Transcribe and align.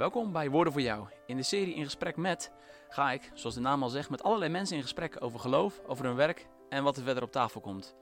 Welkom 0.00 0.32
bij 0.32 0.50
Woorden 0.50 0.72
voor 0.72 0.82
Jou. 0.82 1.06
In 1.26 1.36
de 1.36 1.42
serie 1.42 1.74
In 1.74 1.84
Gesprek 1.84 2.16
met 2.16 2.50
ga 2.88 3.10
ik, 3.12 3.30
zoals 3.34 3.54
de 3.54 3.60
naam 3.60 3.82
al 3.82 3.88
zegt, 3.88 4.10
met 4.10 4.22
allerlei 4.22 4.50
mensen 4.50 4.76
in 4.76 4.82
gesprek 4.82 5.16
over 5.18 5.40
geloof, 5.40 5.80
over 5.86 6.04
hun 6.04 6.14
werk 6.14 6.46
en 6.68 6.82
wat 6.82 6.96
er 6.96 7.02
verder 7.02 7.22
op 7.22 7.32
tafel 7.32 7.60
komt. 7.60 7.94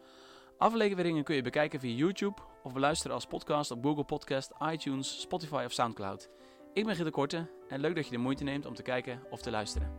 Afleveringen 0.59 1.25
kun 1.25 1.35
je 1.35 1.43
bekijken 1.43 1.81
via 1.81 1.97
YouTube 1.97 2.41
of 2.63 2.73
beluisteren 2.73 3.15
als 3.15 3.27
podcast 3.27 3.71
op 3.71 3.85
Google 3.85 4.05
Podcast, 4.05 4.51
iTunes, 4.73 5.21
Spotify 5.21 5.63
of 5.67 5.73
Soundcloud. 5.73 6.29
Ik 6.73 6.85
ben 6.87 6.95
Gitte 6.95 7.11
Korte 7.11 7.47
en 7.69 7.81
leuk 7.81 7.95
dat 7.95 8.05
je 8.05 8.11
de 8.11 8.19
moeite 8.19 8.45
neemt 8.45 8.67
om 8.67 8.75
te 8.75 8.83
kijken 8.83 9.23
of 9.31 9.41
te 9.41 9.51
luisteren. 9.51 9.93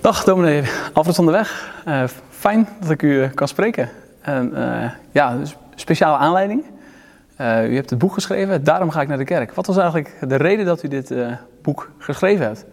Dag 0.00 0.24
dominee 0.24 0.62
Alfred 0.92 1.16
van 1.16 1.24
der 1.24 1.34
Weg. 1.34 1.82
Uh, 1.86 2.06
fijn 2.28 2.68
dat 2.80 2.90
ik 2.90 3.02
u 3.02 3.28
kan 3.28 3.48
spreken. 3.48 3.90
En, 4.20 4.50
uh, 4.52 4.92
ja, 5.12 5.36
dus 5.36 5.56
speciale 5.74 6.16
aanleiding. 6.16 6.79
Uh, 7.40 7.70
u 7.70 7.74
hebt 7.74 7.90
het 7.90 7.98
boek 7.98 8.12
geschreven, 8.12 8.64
Daarom 8.64 8.90
ga 8.90 9.00
ik 9.00 9.08
naar 9.08 9.18
de 9.18 9.24
kerk. 9.24 9.54
Wat 9.54 9.66
was 9.66 9.76
eigenlijk 9.76 10.16
de 10.28 10.36
reden 10.36 10.66
dat 10.66 10.82
u 10.82 10.88
dit 10.88 11.10
uh, 11.10 11.32
boek 11.62 11.90
geschreven 11.98 12.46
hebt? 12.46 12.64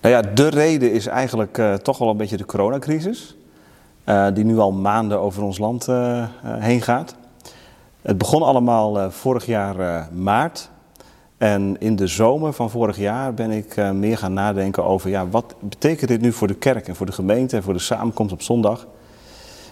Nou 0.00 0.14
ja, 0.14 0.22
de 0.34 0.48
reden 0.48 0.92
is 0.92 1.06
eigenlijk 1.06 1.58
uh, 1.58 1.74
toch 1.74 1.98
wel 1.98 2.08
een 2.08 2.16
beetje 2.16 2.36
de 2.36 2.44
coronacrisis. 2.46 3.36
die 4.34 4.44
nu 4.44 4.58
al 4.58 4.72
maanden 4.72 5.20
over 5.20 5.42
ons 5.42 5.58
land 5.58 5.86
heen 6.42 6.82
gaat. 6.82 7.14
Het 8.02 8.18
begon 8.18 8.42
allemaal 8.42 9.10
vorig 9.10 9.46
jaar 9.46 10.08
maart. 10.12 10.70
En 11.38 11.76
in 11.78 11.96
de 11.96 12.06
zomer 12.06 12.52
van 12.52 12.70
vorig 12.70 12.96
jaar 12.96 13.34
ben 13.34 13.50
ik 13.50 13.76
meer 13.92 14.18
gaan 14.18 14.32
nadenken 14.32 14.84
over... 14.84 15.10
Ja, 15.10 15.28
wat 15.28 15.54
betekent 15.60 16.08
dit 16.08 16.20
nu 16.20 16.32
voor 16.32 16.46
de 16.46 16.54
kerk 16.54 16.88
en 16.88 16.96
voor 16.96 17.06
de 17.06 17.12
gemeente 17.12 17.56
en 17.56 17.62
voor 17.62 17.72
de 17.72 17.78
samenkomst 17.78 18.32
op 18.32 18.42
zondag... 18.42 18.86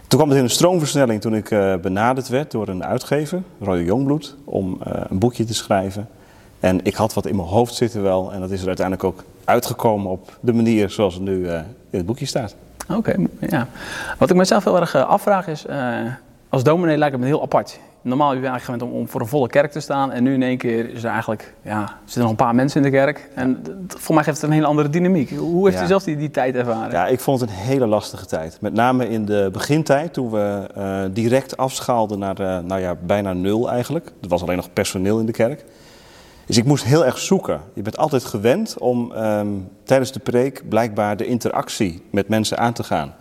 Toen 0.09 0.19
kwam 0.19 0.28
het 0.28 0.38
in 0.38 0.45
een 0.45 0.51
stroomversnelling 0.51 1.20
toen 1.20 1.34
ik 1.34 1.51
uh, 1.51 1.77
benaderd 1.77 2.28
werd 2.28 2.51
door 2.51 2.69
een 2.69 2.84
uitgever, 2.84 3.42
Roy 3.60 3.78
Jongbloed, 3.78 4.37
om 4.45 4.80
uh, 4.87 4.92
een 5.09 5.19
boekje 5.19 5.45
te 5.45 5.55
schrijven. 5.55 6.09
En 6.61 6.84
ik 6.84 6.94
had 6.94 7.14
wat 7.14 7.27
in 7.27 7.36
mijn 7.36 7.48
hoofd 7.48 7.75
zitten 7.75 8.03
wel 8.03 8.33
en 8.33 8.41
dat 8.41 8.50
is 8.50 8.61
er 8.61 8.67
uiteindelijk 8.67 9.06
ook 9.06 9.25
uitgekomen 9.45 10.11
op 10.11 10.39
de 10.41 10.53
manier 10.53 10.91
zoals 10.91 11.14
het 11.14 11.22
nu 11.22 11.36
uh, 11.36 11.55
in 11.91 11.98
het 11.98 12.06
boekje 12.06 12.27
staat. 12.27 12.55
Oké, 12.89 13.17
ja. 13.41 13.69
Wat 14.19 14.30
ik 14.30 14.36
mezelf 14.36 14.64
heel 14.64 14.80
erg 14.80 14.95
afvraag 14.95 15.48
is, 15.48 15.64
als 16.48 16.62
dominee 16.62 16.97
lijkt 16.97 17.12
het 17.12 17.23
me 17.23 17.28
heel 17.28 17.42
apart 17.42 17.78
normaal 18.08 18.30
ben 18.30 18.40
je 18.40 18.48
eigenlijk 18.48 18.64
gewend 18.64 18.94
om, 18.94 19.00
om, 19.00 19.08
voor 19.08 19.20
een 19.20 19.26
volle 19.26 19.48
kerk 19.48 19.70
te 19.70 19.80
staan. 19.80 20.12
En 20.12 20.22
nu 20.22 20.34
in 20.34 20.42
één 20.42 20.58
keer 20.58 20.90
is 20.90 21.04
er 21.04 21.10
eigenlijk, 21.10 21.54
ja, 21.62 21.98
zitten 22.04 22.22
nog 22.22 22.30
een 22.30 22.36
paar 22.36 22.54
mensen 22.54 22.84
in 22.84 22.90
de 22.90 22.96
kerk. 22.96 23.28
En 23.34 23.62
voor 23.88 24.14
mij 24.14 24.24
geeft 24.24 24.40
het 24.40 24.46
een 24.50 24.56
hele 24.56 24.66
andere 24.66 24.90
dynamiek. 24.90 25.30
Hoe 25.30 25.70
heeft 25.70 25.82
u 25.82 25.86
zelf 25.86 26.02
die, 26.02 26.16
die 26.16 26.30
tijd 26.30 26.54
ervaren? 26.54 26.90
Ja, 26.90 27.06
ik 27.06 27.20
vond 27.20 27.40
het 27.40 27.50
een 27.50 27.56
hele 27.56 27.86
lastige 27.86 28.27
tijd. 28.27 28.58
Met 28.60 28.72
name 28.72 29.08
in 29.08 29.24
de 29.24 29.48
begintijd, 29.52 30.12
toen 30.12 30.30
we 30.30 30.68
uh, 30.77 31.00
direct 31.10 31.56
afschaalden 31.56 32.18
naar 32.18 32.40
uh, 32.40 32.58
nou 32.58 32.80
ja, 32.80 32.94
bijna 32.94 33.32
nul 33.32 33.70
eigenlijk. 33.70 34.12
Er 34.22 34.28
was 34.28 34.42
alleen 34.42 34.56
nog 34.56 34.72
personeel 34.72 35.18
in 35.18 35.27
de 35.27 35.32
kerk. 35.32 35.64
Dus 36.46 36.56
ik 36.56 36.64
moest 36.64 36.84
heel 36.84 37.04
erg 37.04 37.18
zoeken. 37.18 37.60
Je 37.74 37.82
bent 37.82 37.96
altijd 37.96 38.24
gewend 38.24 38.78
om 38.78 39.12
um, 39.12 39.68
tijdens 39.84 40.12
de 40.12 40.20
preek 40.20 40.68
blijkbaar 40.68 41.16
de 41.16 41.27
interactie 41.27 42.02
met 42.10 42.28
mensen 42.28 42.58
aan 42.58 42.72
te 42.72 42.82
gaan. 42.82 43.14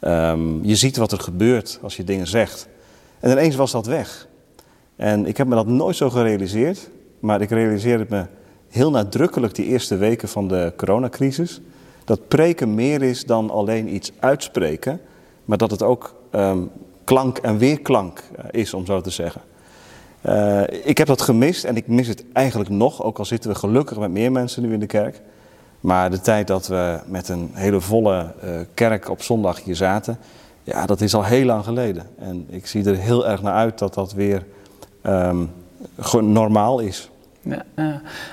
Um, 0.00 0.64
je 0.64 0.76
ziet 0.76 0.96
wat 0.96 1.12
er 1.12 1.20
gebeurt 1.20 1.78
als 1.82 1.96
je 1.96 2.04
dingen 2.04 2.26
zegt. 2.26 2.68
En 3.20 3.30
ineens 3.30 3.56
was 3.56 3.70
dat 3.70 3.86
weg. 3.86 4.28
En 4.96 5.26
ik 5.26 5.36
heb 5.36 5.46
me 5.46 5.54
dat 5.54 5.66
nooit 5.66 5.96
zo 5.96 6.10
gerealiseerd, 6.10 6.90
maar 7.20 7.40
ik 7.40 7.50
realiseerde 7.50 8.06
me 8.08 8.24
heel 8.68 8.90
nadrukkelijk 8.90 9.54
die 9.54 9.66
eerste 9.66 9.96
weken 9.96 10.28
van 10.28 10.48
de 10.48 10.72
coronacrisis. 10.76 11.60
Dat 12.04 12.28
preken 12.28 12.74
meer 12.74 13.02
is 13.02 13.24
dan 13.24 13.50
alleen 13.50 13.94
iets 13.94 14.12
uitspreken, 14.18 15.00
maar 15.44 15.58
dat 15.58 15.70
het 15.70 15.82
ook 15.82 16.14
um, 16.32 16.70
klank 17.04 17.38
en 17.38 17.58
weerklank 17.58 18.22
eh, 18.36 18.44
is, 18.50 18.74
om 18.74 18.86
zo 18.86 19.00
te 19.00 19.10
zeggen. 19.10 19.40
Uh, 20.28 20.62
ik 20.84 20.98
heb 20.98 21.06
dat 21.06 21.22
gemist 21.22 21.64
en 21.64 21.76
ik 21.76 21.86
mis 21.86 22.06
het 22.06 22.24
eigenlijk 22.32 22.70
nog, 22.70 23.02
ook 23.02 23.18
al 23.18 23.24
zitten 23.24 23.50
we 23.50 23.56
gelukkig 23.56 23.98
met 23.98 24.10
meer 24.10 24.32
mensen 24.32 24.62
nu 24.62 24.72
in 24.72 24.80
de 24.80 24.86
kerk. 24.86 25.20
Maar 25.80 26.10
de 26.10 26.20
tijd 26.20 26.46
dat 26.46 26.66
we 26.66 27.00
met 27.06 27.28
een 27.28 27.50
hele 27.52 27.80
volle 27.80 28.34
uh, 28.44 28.60
kerk 28.74 29.08
op 29.10 29.22
zondag 29.22 29.64
hier 29.64 29.76
zaten, 29.76 30.18
ja, 30.66 30.86
dat 30.86 31.00
is 31.00 31.14
al 31.14 31.24
heel 31.24 31.44
lang 31.44 31.64
geleden. 31.64 32.06
En 32.18 32.46
ik 32.48 32.66
zie 32.66 32.84
er 32.84 32.96
heel 32.96 33.28
erg 33.28 33.42
naar 33.42 33.52
uit 33.52 33.78
dat 33.78 33.94
dat 33.94 34.12
weer 34.12 34.44
um, 35.06 35.50
gewoon 35.98 36.32
normaal 36.32 36.78
is. 36.78 37.10
Ja. 37.40 37.62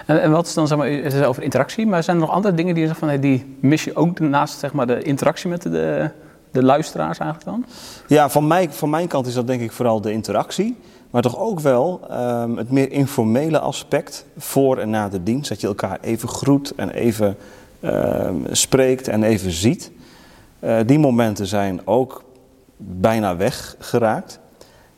En, 0.05 0.21
en, 0.21 0.31
wat 0.31 0.47
is 0.47 0.53
dan, 0.53 0.67
zeg 0.67 0.77
maar, 0.77 0.87
het 0.87 1.13
is 1.13 1.23
over 1.23 1.43
interactie, 1.43 1.87
maar 1.87 2.03
zijn 2.03 2.15
er 2.15 2.21
nog 2.21 2.31
andere 2.31 2.55
dingen 2.55 2.73
die 2.73 2.81
je 2.81 2.87
zegt 2.87 2.99
van, 2.99 3.07
hey, 3.07 3.19
die 3.19 3.57
mis 3.59 3.83
je 3.83 3.95
ook 3.95 4.19
naast 4.19 4.59
zeg 4.59 4.73
maar, 4.73 4.87
de 4.87 5.01
interactie 5.01 5.49
met 5.49 5.61
de, 5.61 6.09
de 6.51 6.63
luisteraars 6.63 7.17
eigenlijk 7.17 7.49
dan? 7.49 7.65
Ja, 8.07 8.29
van, 8.29 8.47
mij, 8.47 8.71
van 8.71 8.89
mijn 8.89 9.07
kant 9.07 9.27
is 9.27 9.33
dat 9.33 9.47
denk 9.47 9.61
ik 9.61 9.71
vooral 9.71 10.01
de 10.01 10.11
interactie. 10.11 10.77
Maar 11.09 11.21
toch 11.21 11.37
ook 11.37 11.59
wel 11.59 12.01
um, 12.11 12.57
het 12.57 12.71
meer 12.71 12.91
informele 12.91 13.59
aspect 13.59 14.25
voor 14.37 14.77
en 14.77 14.89
na 14.89 15.09
de 15.09 15.23
dienst. 15.23 15.49
Dat 15.49 15.61
je 15.61 15.67
elkaar 15.67 15.97
even 16.01 16.29
groet 16.29 16.73
en 16.75 16.89
even 16.89 17.37
um, 17.81 18.45
spreekt 18.51 19.07
en 19.07 19.23
even 19.23 19.51
ziet. 19.51 19.91
Uh, 20.63 20.79
die 20.85 20.99
momenten 20.99 21.47
zijn 21.47 21.87
ook 21.87 22.23
bijna 22.77 23.35
weggeraakt. 23.35 24.39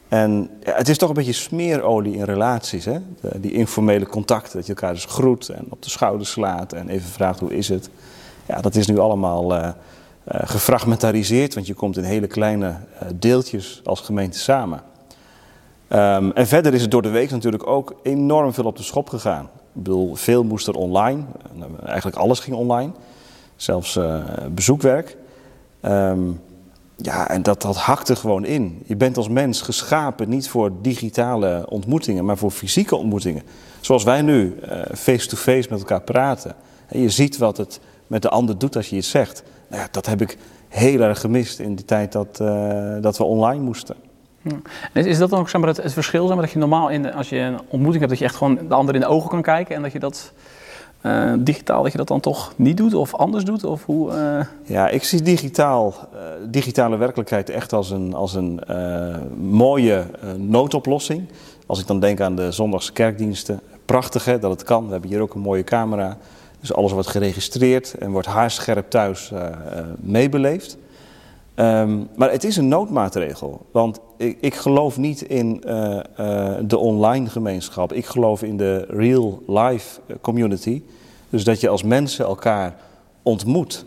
En 0.07 0.49
het 0.59 0.89
is 0.89 0.97
toch 0.97 1.09
een 1.09 1.15
beetje 1.15 1.33
smeerolie 1.33 2.15
in 2.15 2.23
relaties, 2.23 2.85
hè? 2.85 2.97
Die 3.35 3.51
informele 3.51 4.07
contacten, 4.07 4.55
dat 4.57 4.65
je 4.65 4.73
elkaar 4.73 4.93
dus 4.93 5.05
groet 5.05 5.49
en 5.49 5.65
op 5.69 5.81
de 5.81 5.89
schouder 5.89 6.27
slaat 6.27 6.73
en 6.73 6.89
even 6.89 7.09
vraagt 7.09 7.39
hoe 7.39 7.55
is 7.55 7.69
het. 7.69 7.89
Ja, 8.47 8.61
dat 8.61 8.75
is 8.75 8.87
nu 8.87 8.99
allemaal 8.99 9.55
uh, 9.55 9.59
uh, 9.61 9.71
gefragmentariseerd, 10.25 11.53
want 11.53 11.67
je 11.67 11.73
komt 11.73 11.97
in 11.97 12.03
hele 12.03 12.27
kleine 12.27 12.75
deeltjes 13.15 13.81
als 13.83 13.99
gemeente 13.99 14.39
samen. 14.39 14.81
Um, 15.89 16.31
en 16.31 16.47
verder 16.47 16.73
is 16.73 16.81
het 16.81 16.91
door 16.91 17.01
de 17.01 17.09
week 17.09 17.31
natuurlijk 17.31 17.67
ook 17.67 17.95
enorm 18.03 18.53
veel 18.53 18.65
op 18.65 18.77
de 18.77 18.83
schop 18.83 19.09
gegaan. 19.09 19.43
Ik 19.43 19.83
bedoel, 19.83 20.15
veel 20.15 20.43
moest 20.43 20.67
er 20.67 20.75
online, 20.75 21.23
eigenlijk 21.85 22.17
alles 22.17 22.39
ging 22.39 22.55
online, 22.55 22.91
zelfs 23.55 23.99
bezoekwerk. 24.51 25.17
Um, 25.85 26.41
ja, 26.95 27.29
en 27.29 27.43
dat, 27.43 27.61
dat 27.61 27.77
hakte 27.77 28.15
gewoon 28.15 28.45
in. 28.45 28.81
Je 28.85 28.95
bent 28.95 29.17
als 29.17 29.29
mens 29.29 29.61
geschapen 29.61 30.29
niet 30.29 30.49
voor 30.49 30.71
digitale 30.81 31.65
ontmoetingen, 31.69 32.25
maar 32.25 32.37
voor 32.37 32.51
fysieke 32.51 32.95
ontmoetingen. 32.95 33.43
Zoals 33.81 34.03
wij 34.03 34.21
nu 34.21 34.59
face-to-face 34.93 35.49
uh, 35.49 35.63
-face 35.63 35.69
met 35.69 35.79
elkaar 35.79 36.01
praten. 36.01 36.55
En 36.87 36.99
je 36.99 37.09
ziet 37.09 37.37
wat 37.37 37.57
het 37.57 37.79
met 38.07 38.21
de 38.21 38.29
ander 38.29 38.57
doet 38.57 38.75
als 38.75 38.89
je 38.89 38.95
iets 38.95 39.09
zegt. 39.09 39.43
Nou 39.69 39.81
ja, 39.81 39.87
dat 39.91 40.05
heb 40.05 40.21
ik 40.21 40.37
heel 40.67 40.99
erg 40.99 41.19
gemist 41.19 41.59
in 41.59 41.75
de 41.75 41.85
tijd 41.85 42.11
dat, 42.11 42.39
uh, 42.41 42.95
dat 43.01 43.17
we 43.17 43.23
online 43.23 43.61
moesten. 43.61 43.95
Is, 44.93 45.05
is 45.05 45.17
dat 45.17 45.29
dan 45.29 45.39
ook 45.39 45.49
zeg 45.49 45.61
maar, 45.61 45.69
het, 45.69 45.83
het 45.83 45.93
verschil? 45.93 46.25
Zeg 46.25 46.35
maar, 46.35 46.45
dat 46.45 46.53
je 46.53 46.59
normaal 46.59 46.89
in, 46.89 47.13
als 47.13 47.29
je 47.29 47.37
een 47.37 47.59
ontmoeting 47.59 47.99
hebt, 47.99 48.09
dat 48.09 48.19
je 48.19 48.25
echt 48.25 48.35
gewoon 48.35 48.67
de 48.67 48.73
ander 48.73 48.95
in 48.95 49.01
de 49.01 49.07
ogen 49.07 49.29
kan 49.29 49.41
kijken 49.41 49.75
en 49.75 49.81
dat 49.81 49.91
je 49.91 49.99
dat 49.99 50.33
uh, 51.05 51.33
digitaal 51.39 51.83
dat 51.83 51.91
je 51.91 51.97
dat 51.97 52.07
dan 52.07 52.19
toch 52.19 52.53
niet 52.55 52.77
doet 52.77 52.93
of 52.93 53.15
anders 53.15 53.43
doet? 53.43 53.63
Of 53.63 53.85
hoe, 53.85 54.11
uh... 54.11 54.45
Ja, 54.63 54.89
ik 54.89 55.03
zie 55.03 55.21
digitaal, 55.21 55.93
uh, 56.13 56.19
digitale 56.49 56.97
werkelijkheid 56.97 57.49
echt 57.49 57.73
als 57.73 57.89
een, 57.91 58.13
als 58.13 58.33
een 58.33 58.61
mooie 59.37 60.05
noodoplossing. 60.37 61.27
Als 61.65 61.79
ik 61.79 61.87
dan 61.87 61.99
denk 61.99 62.21
aan 62.21 62.35
de 62.35 62.51
zondagse 62.51 62.91
kerkdiensten, 62.91 63.59
prachtig 63.85 64.25
hè, 64.25 64.39
dat 64.39 64.51
het 64.51 64.63
kan. 64.63 64.85
We 64.85 64.91
hebben 64.91 65.09
hier 65.09 65.21
ook 65.21 65.33
een 65.33 65.41
mooie 65.41 65.63
camera. 65.63 66.17
Dus 66.59 66.73
alles 66.73 66.91
wordt 66.91 67.07
geregistreerd 67.07 67.95
en 67.99 68.11
wordt 68.11 68.27
haarscherp 68.27 68.89
thuis 68.89 69.31
meebeleefd. 69.95 70.77
Um, 71.55 72.07
maar 72.15 72.31
het 72.31 72.43
is 72.43 72.57
een 72.57 72.67
noodmaatregel. 72.67 73.65
Want 73.71 73.99
ik, 74.17 74.37
ik 74.41 74.55
geloof 74.55 74.97
niet 74.97 75.21
in 75.21 75.63
uh, 75.65 75.99
uh, 76.19 76.53
de 76.61 76.77
online 76.77 77.29
gemeenschap. 77.29 77.93
Ik 77.93 78.05
geloof 78.05 78.43
in 78.43 78.57
de 78.57 78.85
real 78.89 79.41
life 79.47 79.99
community. 80.21 80.83
Dus 81.29 81.43
dat 81.43 81.61
je 81.61 81.69
als 81.69 81.83
mensen 81.83 82.25
elkaar 82.25 82.75
ontmoet. 83.23 83.85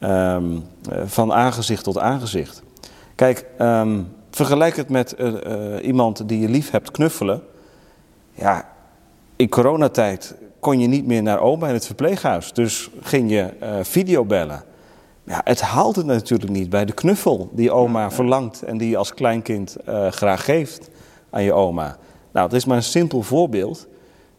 Um, 0.00 0.62
van 1.04 1.32
aangezicht 1.32 1.84
tot 1.84 1.98
aangezicht. 1.98 2.62
Kijk, 3.14 3.46
um, 3.58 4.08
vergelijk 4.30 4.76
het 4.76 4.88
met 4.88 5.16
iemand 5.82 6.28
die 6.28 6.40
je 6.40 6.48
lief 6.48 6.70
hebt 6.70 6.90
knuffelen. 6.90 7.42
Ja, 8.34 8.68
in 9.36 9.48
coronatijd 9.48 10.34
kon 10.60 10.80
je 10.80 10.86
niet 10.86 11.06
meer 11.06 11.22
naar 11.22 11.40
oma 11.40 11.68
in 11.68 11.74
het 11.74 11.86
verpleeghuis. 11.86 12.52
Dus 12.52 12.90
ging 13.00 13.30
je 13.30 13.48
videobellen. 13.82 14.64
Ja, 15.26 15.40
het 15.44 15.60
haalt 15.60 15.96
het 15.96 16.06
natuurlijk 16.06 16.50
niet 16.50 16.70
bij 16.70 16.84
de 16.84 16.92
knuffel 16.92 17.48
die 17.52 17.72
oma 17.72 18.10
verlangt 18.10 18.62
en 18.62 18.78
die 18.78 18.88
je 18.88 18.96
als 18.96 19.14
kleinkind 19.14 19.76
uh, 19.88 20.08
graag 20.08 20.44
geeft 20.44 20.90
aan 21.30 21.42
je 21.42 21.52
oma. 21.52 21.96
Nou, 22.32 22.46
het 22.46 22.56
is 22.56 22.64
maar 22.64 22.76
een 22.76 22.82
simpel 22.82 23.22
voorbeeld, 23.22 23.86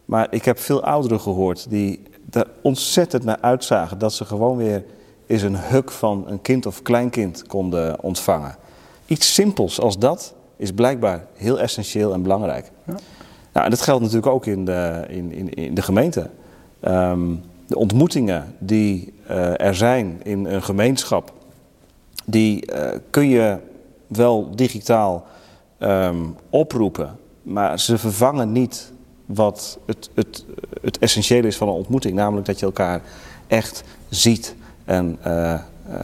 maar 0.04 0.26
ik 0.30 0.44
heb 0.44 0.58
veel 0.58 0.82
ouderen 0.82 1.20
gehoord 1.20 1.70
die 1.70 2.02
er 2.30 2.46
ontzettend 2.62 3.24
naar 3.24 3.38
uitzagen 3.40 3.98
dat 3.98 4.12
ze 4.12 4.24
gewoon 4.24 4.56
weer 4.56 4.84
eens 5.26 5.42
een 5.42 5.56
huk 5.56 5.90
van 5.90 6.24
een 6.26 6.42
kind 6.42 6.66
of 6.66 6.82
kleinkind 6.82 7.46
konden 7.46 8.02
ontvangen. 8.02 8.56
Iets 9.06 9.34
simpels 9.34 9.80
als 9.80 9.98
dat 9.98 10.34
is 10.56 10.72
blijkbaar 10.72 11.26
heel 11.34 11.60
essentieel 11.60 12.12
en 12.12 12.22
belangrijk. 12.22 12.70
Ja. 12.86 12.94
Nou, 13.52 13.64
en 13.64 13.70
dat 13.70 13.80
geldt 13.80 14.00
natuurlijk 14.00 14.32
ook 14.32 14.46
in 14.46 14.64
de, 14.64 15.04
in, 15.08 15.32
in, 15.32 15.54
in 15.54 15.74
de 15.74 15.82
gemeente. 15.82 16.30
Um, 16.80 17.42
de 17.68 17.76
ontmoetingen 17.76 18.54
die 18.58 19.12
uh, 19.30 19.60
er 19.60 19.74
zijn 19.74 20.20
in 20.22 20.44
een 20.44 20.62
gemeenschap, 20.62 21.32
die 22.24 22.72
uh, 22.72 22.88
kun 23.10 23.28
je 23.28 23.58
wel 24.06 24.50
digitaal 24.54 25.26
um, 25.78 26.36
oproepen, 26.50 27.18
maar 27.42 27.80
ze 27.80 27.98
vervangen 27.98 28.52
niet 28.52 28.92
wat 29.26 29.78
het, 29.86 30.10
het, 30.14 30.44
het 30.82 30.98
essentiële 30.98 31.46
is 31.46 31.56
van 31.56 31.68
een 31.68 31.74
ontmoeting. 31.74 32.14
Namelijk 32.14 32.46
dat 32.46 32.58
je 32.58 32.66
elkaar 32.66 33.00
echt 33.46 33.84
ziet 34.08 34.54
en 34.84 35.18
uh, 35.26 35.60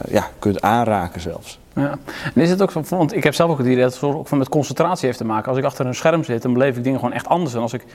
ja, 0.09 0.29
kunt 0.39 0.61
aanraken 0.61 1.21
zelfs. 1.21 1.59
Ja. 1.75 1.97
En 2.35 2.41
is 2.41 2.49
het 2.49 2.61
ook 2.61 2.71
van, 2.71 2.85
want 2.89 3.15
ik 3.15 3.23
heb 3.23 3.33
zelf 3.33 3.51
ook 3.51 3.57
het 3.57 3.67
idee 3.67 3.83
dat 3.83 3.93
het 3.93 4.03
ook 4.03 4.27
van 4.27 4.37
met 4.37 4.49
concentratie 4.49 5.05
heeft 5.05 5.17
te 5.17 5.25
maken. 5.25 5.49
Als 5.49 5.57
ik 5.57 5.63
achter 5.63 5.85
een 5.85 5.95
scherm 5.95 6.23
zit, 6.23 6.41
dan 6.41 6.53
beleef 6.53 6.77
ik 6.77 6.83
dingen 6.83 6.99
gewoon 6.99 7.13
echt 7.13 7.27
anders. 7.27 7.53
En 7.53 7.61
als 7.61 7.73
ik, 7.73 7.85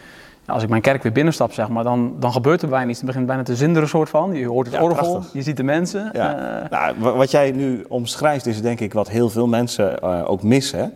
als 0.50 0.62
ik 0.62 0.68
mijn 0.68 0.82
kerk 0.82 1.02
weer 1.02 1.12
binnenstap, 1.12 1.52
zeg 1.52 1.68
maar, 1.68 1.84
dan, 1.84 2.16
dan 2.18 2.32
gebeurt 2.32 2.62
er 2.62 2.68
bijna 2.68 2.90
iets. 2.90 2.98
Het 2.98 3.06
begint 3.06 3.26
bijna 3.26 3.42
te 3.42 3.56
zinderen 3.56 3.88
soort 3.88 4.08
van. 4.08 4.32
Je 4.32 4.46
hoort 4.46 4.66
het 4.66 4.76
ja, 4.76 4.82
orgel, 4.82 5.10
prachtig. 5.10 5.32
je 5.32 5.42
ziet 5.42 5.56
de 5.56 5.62
mensen. 5.62 6.10
Ja. 6.12 6.62
Uh... 6.62 6.70
Nou, 6.70 7.16
wat 7.16 7.30
jij 7.30 7.50
nu 7.50 7.84
omschrijft 7.88 8.46
is 8.46 8.62
denk 8.62 8.80
ik 8.80 8.92
wat 8.92 9.08
heel 9.08 9.30
veel 9.30 9.46
mensen 9.46 9.98
uh, 10.04 10.30
ook 10.30 10.42
missen. 10.42 10.92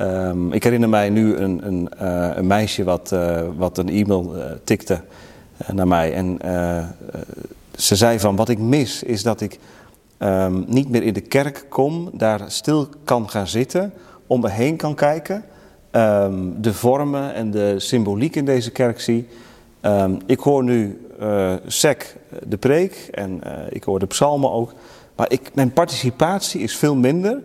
Um, 0.00 0.52
ik 0.52 0.64
herinner 0.64 0.88
mij 0.88 1.10
nu 1.10 1.36
een, 1.36 1.66
een, 1.66 1.88
uh, 2.02 2.30
een 2.34 2.46
meisje 2.46 2.84
wat, 2.84 3.14
wat 3.56 3.78
een 3.78 3.88
e-mail 3.88 4.34
tikte 4.64 5.00
naar 5.72 5.88
mij. 5.88 6.14
En 6.14 6.38
ze 7.76 7.96
zei 7.96 8.20
van, 8.20 8.36
wat 8.36 8.48
ik 8.48 8.58
mis 8.58 9.02
is 9.02 9.22
dat 9.22 9.40
ik 9.40 9.58
um, 10.18 10.64
niet 10.66 10.88
meer 10.88 11.02
in 11.02 11.12
de 11.12 11.20
kerk 11.20 11.66
kom, 11.68 12.10
daar 12.12 12.40
stil 12.46 12.88
kan 13.04 13.30
gaan 13.30 13.46
zitten, 13.46 13.92
om 14.26 14.40
me 14.40 14.50
heen 14.50 14.76
kan 14.76 14.94
kijken, 14.94 15.44
um, 15.96 16.62
de 16.62 16.74
vormen 16.74 17.34
en 17.34 17.50
de 17.50 17.74
symboliek 17.76 18.36
in 18.36 18.44
deze 18.44 18.70
kerk 18.70 19.00
zie. 19.00 19.26
Um, 19.82 20.18
ik 20.26 20.38
hoor 20.38 20.64
nu 20.64 21.00
uh, 21.20 21.54
de 22.48 22.56
preek 22.58 23.08
en 23.12 23.40
uh, 23.46 23.52
ik 23.68 23.84
hoor 23.84 23.98
de 23.98 24.06
psalmen 24.06 24.50
ook, 24.50 24.72
maar 25.16 25.32
ik, 25.32 25.50
mijn 25.54 25.72
participatie 25.72 26.60
is 26.60 26.76
veel 26.76 26.96
minder 26.96 27.42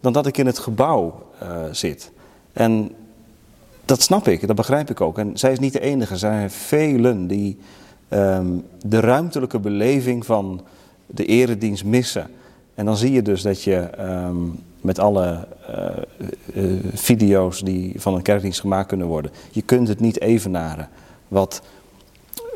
dan 0.00 0.12
dat 0.12 0.26
ik 0.26 0.38
in 0.38 0.46
het 0.46 0.58
gebouw 0.58 1.22
uh, 1.42 1.48
zit. 1.70 2.12
En 2.52 2.90
dat 3.84 4.02
snap 4.02 4.28
ik, 4.28 4.46
dat 4.46 4.56
begrijp 4.56 4.90
ik 4.90 5.00
ook. 5.00 5.18
En 5.18 5.38
zij 5.38 5.52
is 5.52 5.58
niet 5.58 5.72
de 5.72 5.80
enige, 5.80 6.12
er 6.12 6.18
zijn 6.18 6.50
velen 6.50 7.26
die 7.26 7.58
de 8.80 9.00
ruimtelijke 9.00 9.58
beleving 9.58 10.26
van 10.26 10.64
de 11.06 11.24
eredienst 11.24 11.84
missen. 11.84 12.30
En 12.74 12.84
dan 12.84 12.96
zie 12.96 13.12
je 13.12 13.22
dus 13.22 13.42
dat 13.42 13.62
je 13.62 13.88
met 14.84 14.98
alle 14.98 15.46
uh, 15.70 16.64
uh, 16.64 16.80
video's 16.94 17.60
die 17.60 18.00
van 18.00 18.14
een 18.14 18.22
kerkdienst 18.22 18.60
gemaakt 18.60 18.88
kunnen 18.88 19.06
worden, 19.06 19.30
je 19.50 19.62
kunt 19.62 19.88
het 19.88 20.00
niet 20.00 20.20
evenaren 20.20 20.88
wat, 21.28 21.62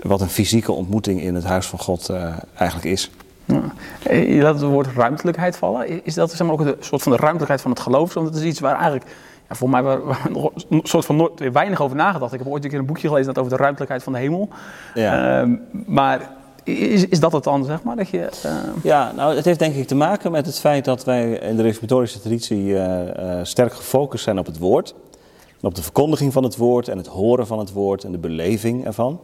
wat 0.03 0.21
een 0.21 0.29
fysieke 0.29 0.73
ontmoeting 0.73 1.21
in 1.21 1.35
het 1.35 1.45
huis 1.45 1.67
van 1.67 1.79
God 1.79 2.11
uh, 2.11 2.37
eigenlijk 2.55 2.89
is. 2.89 3.11
Ja. 3.45 3.63
Je 4.11 4.41
laat 4.43 4.61
het 4.61 4.71
woord 4.71 4.87
ruimtelijkheid 4.87 5.57
vallen. 5.57 6.05
Is 6.05 6.15
dat 6.15 6.31
zeg 6.31 6.47
maar, 6.47 6.53
ook 6.53 6.61
een 6.61 6.77
soort 6.81 7.03
van 7.03 7.13
de 7.13 7.19
ruimtelijkheid 7.19 7.61
van 7.61 7.71
het 7.71 7.81
geloof? 7.81 8.15
Want 8.15 8.27
het 8.27 8.37
is 8.37 8.43
iets 8.43 8.61
waar 8.61 8.75
eigenlijk 8.75 9.05
ja, 9.49 9.55
voor 9.55 9.71
mij 9.71 9.83
waar, 9.83 10.05
waar 10.05 10.27
nog 10.31 10.51
een 10.69 10.81
soort 10.83 11.05
van 11.05 11.17
nooit, 11.17 11.53
weinig 11.53 11.81
over 11.81 11.97
nagedacht. 11.97 12.33
Ik 12.33 12.39
heb 12.39 12.49
ooit 12.49 12.65
een 12.65 12.71
keer 12.71 12.79
een 12.79 12.87
boekje 12.87 13.09
gelezen 13.09 13.35
dat 13.35 13.45
over 13.45 13.57
de 13.57 13.63
ruimtelijkheid 13.63 14.03
van 14.03 14.13
de 14.13 14.19
hemel. 14.19 14.49
Ja. 14.95 15.43
Uh, 15.43 15.59
maar 15.87 16.31
is, 16.69 17.07
is 17.07 17.21
dat 17.21 17.33
het 17.33 17.45
dan, 17.45 17.65
zeg 17.65 17.83
maar? 17.83 17.97
Dat 17.97 18.09
je, 18.09 18.29
uh... 18.47 18.53
Ja, 18.83 19.13
nou, 19.17 19.37
het 19.37 19.45
heeft 19.45 19.59
denk 19.59 19.75
ik 19.75 19.87
te 19.87 19.95
maken 19.95 20.31
met 20.31 20.47
het 20.47 20.59
feit 20.59 20.85
dat 20.85 21.05
wij 21.05 21.31
in 21.33 21.57
de 21.57 21.63
reformatorische 21.63 22.21
traditie 22.21 22.65
uh, 22.65 23.01
uh, 23.05 23.41
sterk 23.43 23.73
gefocust 23.73 24.25
zijn 24.25 24.39
op 24.39 24.47
het 24.47 24.59
woord. 24.59 24.95
En 25.61 25.69
op 25.69 25.75
de 25.75 25.83
verkondiging 25.83 26.33
van 26.33 26.43
het 26.43 26.57
woord 26.57 26.89
en 26.89 26.97
het 26.97 27.07
horen 27.07 27.47
van 27.47 27.59
het 27.59 27.73
woord 27.73 28.05
en 28.05 28.13
de 28.13 28.19
beleving 28.19 28.87
ervan. 28.87 29.21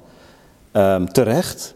Um, 0.72 1.12
terecht. 1.12 1.74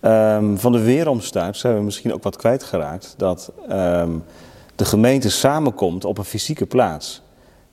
Um, 0.00 0.58
van 0.58 0.72
de 0.72 0.82
weeromstuit 0.82 1.56
zijn 1.56 1.74
we 1.74 1.82
misschien 1.82 2.12
ook 2.14 2.22
wat 2.22 2.36
kwijtgeraakt 2.36 3.14
dat 3.16 3.52
um, 3.70 4.24
de 4.76 4.84
gemeente 4.84 5.30
samenkomt 5.30 6.04
op 6.04 6.18
een 6.18 6.24
fysieke 6.24 6.66
plaats. 6.66 7.22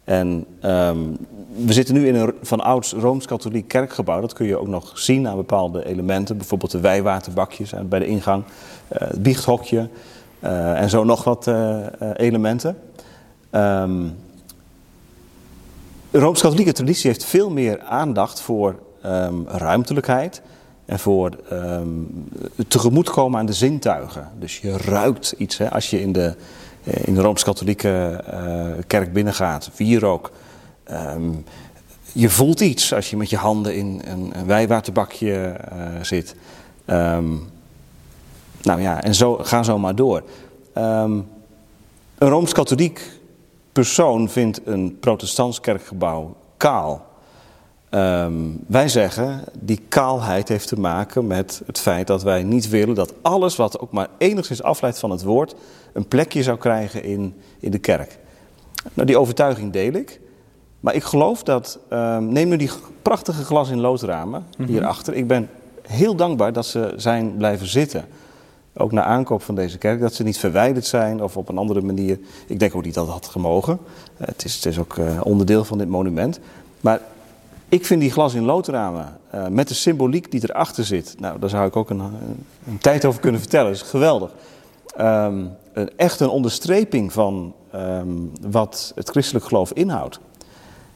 En 0.09 0.45
um, 0.63 1.17
we 1.65 1.73
zitten 1.73 1.93
nu 1.93 2.07
in 2.07 2.15
een 2.15 2.33
van 2.41 2.59
ouds 2.59 2.93
Rooms-Katholiek 2.93 3.67
kerkgebouw. 3.67 4.21
Dat 4.21 4.33
kun 4.33 4.45
je 4.45 4.57
ook 4.57 4.67
nog 4.67 4.99
zien 4.99 5.27
aan 5.27 5.35
bepaalde 5.35 5.85
elementen. 5.85 6.37
Bijvoorbeeld 6.37 6.71
de 6.71 6.79
wijwaterbakjes 6.79 7.73
bij 7.85 7.99
de 7.99 8.05
ingang. 8.05 8.43
Uh, 8.43 9.07
het 9.07 9.23
biechthokje. 9.23 9.89
Uh, 10.43 10.81
en 10.81 10.89
zo 10.89 11.03
nog 11.03 11.23
wat 11.23 11.47
uh, 11.47 11.85
elementen. 12.13 12.77
Um, 13.51 14.15
de 16.11 16.19
Rooms-Katholieke 16.19 16.71
traditie 16.71 17.09
heeft 17.09 17.25
veel 17.25 17.49
meer 17.49 17.81
aandacht 17.81 18.41
voor 18.41 18.75
um, 19.05 19.47
ruimtelijkheid. 19.47 20.41
En 20.85 20.99
voor 20.99 21.31
tegemoetkomen 22.67 23.39
aan 23.39 23.45
de 23.45 23.53
zintuigen. 23.53 24.27
Dus 24.39 24.59
je 24.59 24.77
ruikt 24.77 25.33
iets. 25.37 25.57
Hè, 25.57 25.71
als 25.71 25.89
je 25.89 26.01
in 26.01 26.11
de 26.11 26.25
eh, 26.25 26.33
in 26.91 27.13
de 27.13 27.21
Rooms-Katholieke 27.21 28.23
uh, 28.33 28.83
kerk 28.87 29.13
binnengaat, 29.13 29.69
wierook. 29.75 30.31
Um, 30.91 31.45
je 32.13 32.29
voelt 32.29 32.59
iets 32.59 32.93
als 32.93 33.09
je 33.09 33.17
met 33.17 33.29
je 33.29 33.37
handen 33.37 33.75
in 33.75 34.01
een, 34.05 34.31
een 34.33 34.45
wijwaterbakje 34.45 35.55
uh, 35.73 35.85
zit. 36.01 36.35
Um, 36.85 37.49
nou 38.61 38.81
ja, 38.81 39.03
en 39.03 39.15
zo, 39.15 39.37
ga 39.37 39.63
zo 39.63 39.77
maar 39.77 39.95
door. 39.95 40.23
Um, 40.77 41.27
een 42.17 42.29
Rooms-Katholiek 42.29 43.19
persoon 43.71 44.29
vindt 44.29 44.61
een 44.65 44.97
protestants 44.99 45.59
kerkgebouw 45.59 46.35
kaal. 46.57 47.07
Um, 47.91 48.63
wij 48.67 48.87
zeggen, 48.87 49.43
die 49.59 49.81
kaalheid 49.87 50.47
heeft 50.47 50.67
te 50.67 50.79
maken 50.79 51.27
met 51.27 51.61
het 51.65 51.79
feit 51.79 52.07
dat 52.07 52.23
wij 52.23 52.43
niet 52.43 52.69
willen 52.69 52.95
dat 52.95 53.13
alles 53.21 53.55
wat 53.55 53.79
ook 53.79 53.91
maar 53.91 54.07
enigszins 54.17 54.63
afleidt 54.63 54.99
van 54.99 55.11
het 55.11 55.23
woord, 55.23 55.55
een 55.93 56.07
plekje 56.07 56.43
zou 56.43 56.57
krijgen 56.57 57.03
in, 57.03 57.35
in 57.59 57.71
de 57.71 57.79
kerk. 57.79 58.19
Nou, 58.93 59.07
die 59.07 59.19
overtuiging 59.19 59.71
deel 59.71 59.93
ik. 59.93 60.19
Maar 60.79 60.95
ik 60.95 61.03
geloof 61.03 61.43
dat, 61.43 61.79
um, 61.93 62.27
neem 62.27 62.47
nu 62.49 62.57
die 62.57 62.69
prachtige 63.01 63.43
glas 63.43 63.69
in 63.69 63.79
loodramen 63.79 64.45
mhm. 64.57 64.69
hierachter. 64.69 65.13
Ik 65.13 65.27
ben 65.27 65.49
heel 65.87 66.15
dankbaar 66.15 66.53
dat 66.53 66.65
ze 66.65 66.93
zijn 66.95 67.37
blijven 67.37 67.67
zitten. 67.67 68.05
Ook 68.73 68.91
na 68.91 69.03
aankoop 69.03 69.41
van 69.41 69.55
deze 69.55 69.77
kerk, 69.77 69.99
dat 69.99 70.13
ze 70.13 70.23
niet 70.23 70.37
verwijderd 70.37 70.85
zijn 70.85 71.23
of 71.23 71.37
op 71.37 71.49
een 71.49 71.57
andere 71.57 71.81
manier. 71.81 72.19
Ik 72.47 72.59
denk 72.59 72.75
ook 72.75 72.83
niet 72.83 72.93
dat 72.93 73.05
dat 73.05 73.13
had 73.13 73.27
gemogen. 73.27 73.79
Het, 74.17 74.45
is, 74.45 74.55
het 74.55 74.65
is 74.65 74.79
ook 74.79 74.95
uh, 74.95 75.19
onderdeel 75.23 75.65
van 75.65 75.77
dit 75.77 75.87
monument. 75.87 76.39
Maar 76.81 77.01
ik 77.69 77.85
vind 77.85 78.01
die 78.01 78.11
glas 78.11 78.33
in 78.33 78.43
loodramen 78.43 79.17
uh, 79.35 79.47
met 79.47 79.67
de 79.67 79.73
symboliek 79.73 80.31
die 80.31 80.41
erachter 80.43 80.85
zit. 80.85 81.15
Nou, 81.19 81.39
daar 81.39 81.49
zou 81.49 81.67
ik 81.67 81.75
ook 81.75 81.89
een, 81.89 81.99
een, 82.67 82.77
tijd 82.77 83.05
over 83.05 83.19
kunnen 83.19 83.41
vertellen. 83.41 83.71
Is 83.71 83.81
geweldig. 83.81 84.31
Um, 84.99 85.51
een, 85.73 85.89
echt 85.97 86.19
een 86.19 86.29
onderstreping 86.29 87.13
van 87.13 87.53
um, 87.75 88.31
wat 88.41 88.91
het 88.95 89.09
christelijk 89.09 89.45
geloof 89.45 89.71
inhoudt. 89.71 90.19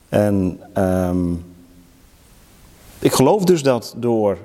En 0.10 0.60
um, 0.78 1.46
ik 3.00 3.14
geloof 3.14 3.44
dus 3.44 3.64
dat 3.64 3.94
door 3.98 4.38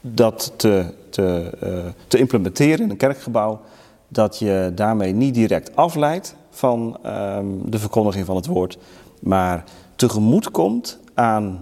dat 0.00 0.52
te, 0.56 0.94
te, 1.10 1.50
uh, 1.64 1.92
te 2.08 2.18
implementeren 2.18 2.84
in 2.84 2.90
een 2.90 2.96
kerkgebouw, 2.96 3.60
dat 4.08 4.38
je 4.38 4.72
daarmee 4.74 5.12
niet 5.12 5.34
direct 5.34 5.76
afleidt 5.76 6.36
van 6.50 6.98
de 7.64 7.78
verkondiging 7.78 8.26
van 8.26 8.36
het 8.36 8.46
woord, 8.46 8.78
maar 9.20 9.64
tegemoet 9.96 10.50
komt 10.50 10.98
aan 11.14 11.60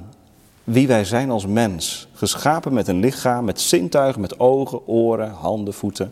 wie 0.64 0.86
wij 0.86 1.04
zijn 1.04 1.30
als 1.30 1.46
mens. 1.46 2.08
Geschapen 2.14 2.72
met 2.72 2.88
een 2.88 3.00
lichaam, 3.00 3.44
met 3.44 3.60
zintuigen, 3.60 4.20
met 4.20 4.40
ogen, 4.40 4.86
oren, 4.86 5.30
handen, 5.30 5.74
voeten. 5.74 6.10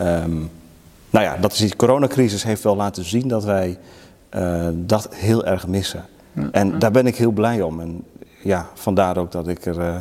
Um, 0.00 0.50
nou 1.10 1.24
ja, 1.24 1.36
dat 1.36 1.52
is 1.52 1.58
die 1.58 1.76
coronacrisis 1.76 2.42
heeft 2.42 2.62
wel 2.62 2.76
laten 2.76 3.04
zien 3.04 3.28
dat 3.28 3.44
wij 3.44 3.78
uh, 4.36 4.68
dat 4.74 5.08
heel 5.14 5.44
erg 5.44 5.66
missen. 5.66 6.04
En 6.52 6.78
daar 6.78 6.90
ben 6.90 7.06
ik 7.06 7.16
heel 7.16 7.30
blij 7.30 7.62
om. 7.62 7.80
En 7.80 8.04
ja, 8.42 8.66
vandaar 8.74 9.16
ook 9.16 9.32
dat 9.32 9.48
ik 9.48 9.66
er 9.66 9.78
uh, 9.78 9.96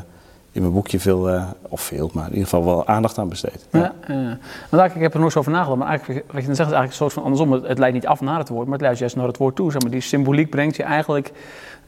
in 0.55 0.61
mijn 0.61 0.73
boekje 0.73 0.99
veel, 0.99 1.29
uh, 1.29 1.43
of 1.69 1.81
veel, 1.81 2.09
maar 2.13 2.25
in 2.25 2.31
ieder 2.31 2.43
geval 2.43 2.65
wel 2.65 2.87
aandacht 2.87 3.17
aan 3.17 3.29
besteed. 3.29 3.67
Ja, 3.71 3.93
ja. 4.07 4.37
Want 4.69 4.95
ik 4.95 5.01
heb 5.01 5.13
er 5.13 5.19
nooit 5.19 5.31
zo 5.31 5.39
over 5.39 5.51
nagedacht, 5.51 5.77
maar 5.77 5.87
eigenlijk, 5.87 6.25
wat 6.31 6.41
je 6.41 6.47
dan 6.47 6.55
zegt 6.55 6.69
is 6.69 6.75
eigenlijk 6.75 6.89
een 6.89 6.97
soort 6.97 7.13
van 7.13 7.23
andersom. 7.23 7.51
Het, 7.51 7.67
het 7.67 7.77
leidt 7.77 7.95
niet 7.95 8.07
af 8.07 8.21
naar 8.21 8.39
het 8.39 8.49
woord, 8.49 8.63
maar 8.63 8.73
het 8.73 8.81
leidt 8.81 8.99
juist 8.99 9.15
naar 9.15 9.27
het 9.27 9.37
woord 9.37 9.55
toe. 9.55 9.71
Zeg 9.71 9.81
maar. 9.81 9.91
Die 9.91 10.01
symboliek 10.01 10.49
brengt 10.49 10.75
je 10.75 10.83
eigenlijk 10.83 11.31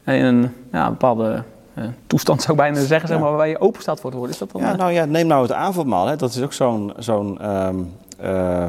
in 0.04 0.24
een 0.24 0.54
ja, 0.72 0.90
bepaalde 0.90 1.42
uh, 1.74 1.84
toestand, 2.06 2.42
zou 2.42 2.52
ik 2.52 2.58
bijna 2.58 2.86
zeggen, 2.86 3.08
zeg 3.08 3.18
maar, 3.18 3.28
waarbij 3.28 3.48
je 3.48 3.60
open 3.60 3.82
staat 3.82 4.00
voor 4.00 4.10
het 4.10 4.18
woord. 4.18 4.30
Is 4.30 4.38
dat 4.38 4.50
dan? 4.50 4.60
Ja, 4.60 4.76
nou 4.76 4.92
ja, 4.92 5.04
neem 5.04 5.26
nou 5.26 5.42
het 5.42 5.52
avondmaal. 5.52 6.06
Hè. 6.06 6.16
Dat 6.16 6.30
is 6.30 6.42
ook 6.42 6.52
zo'n 6.52 6.92
zo'n 6.98 7.50
um, 7.50 7.92
uh, 8.22 8.66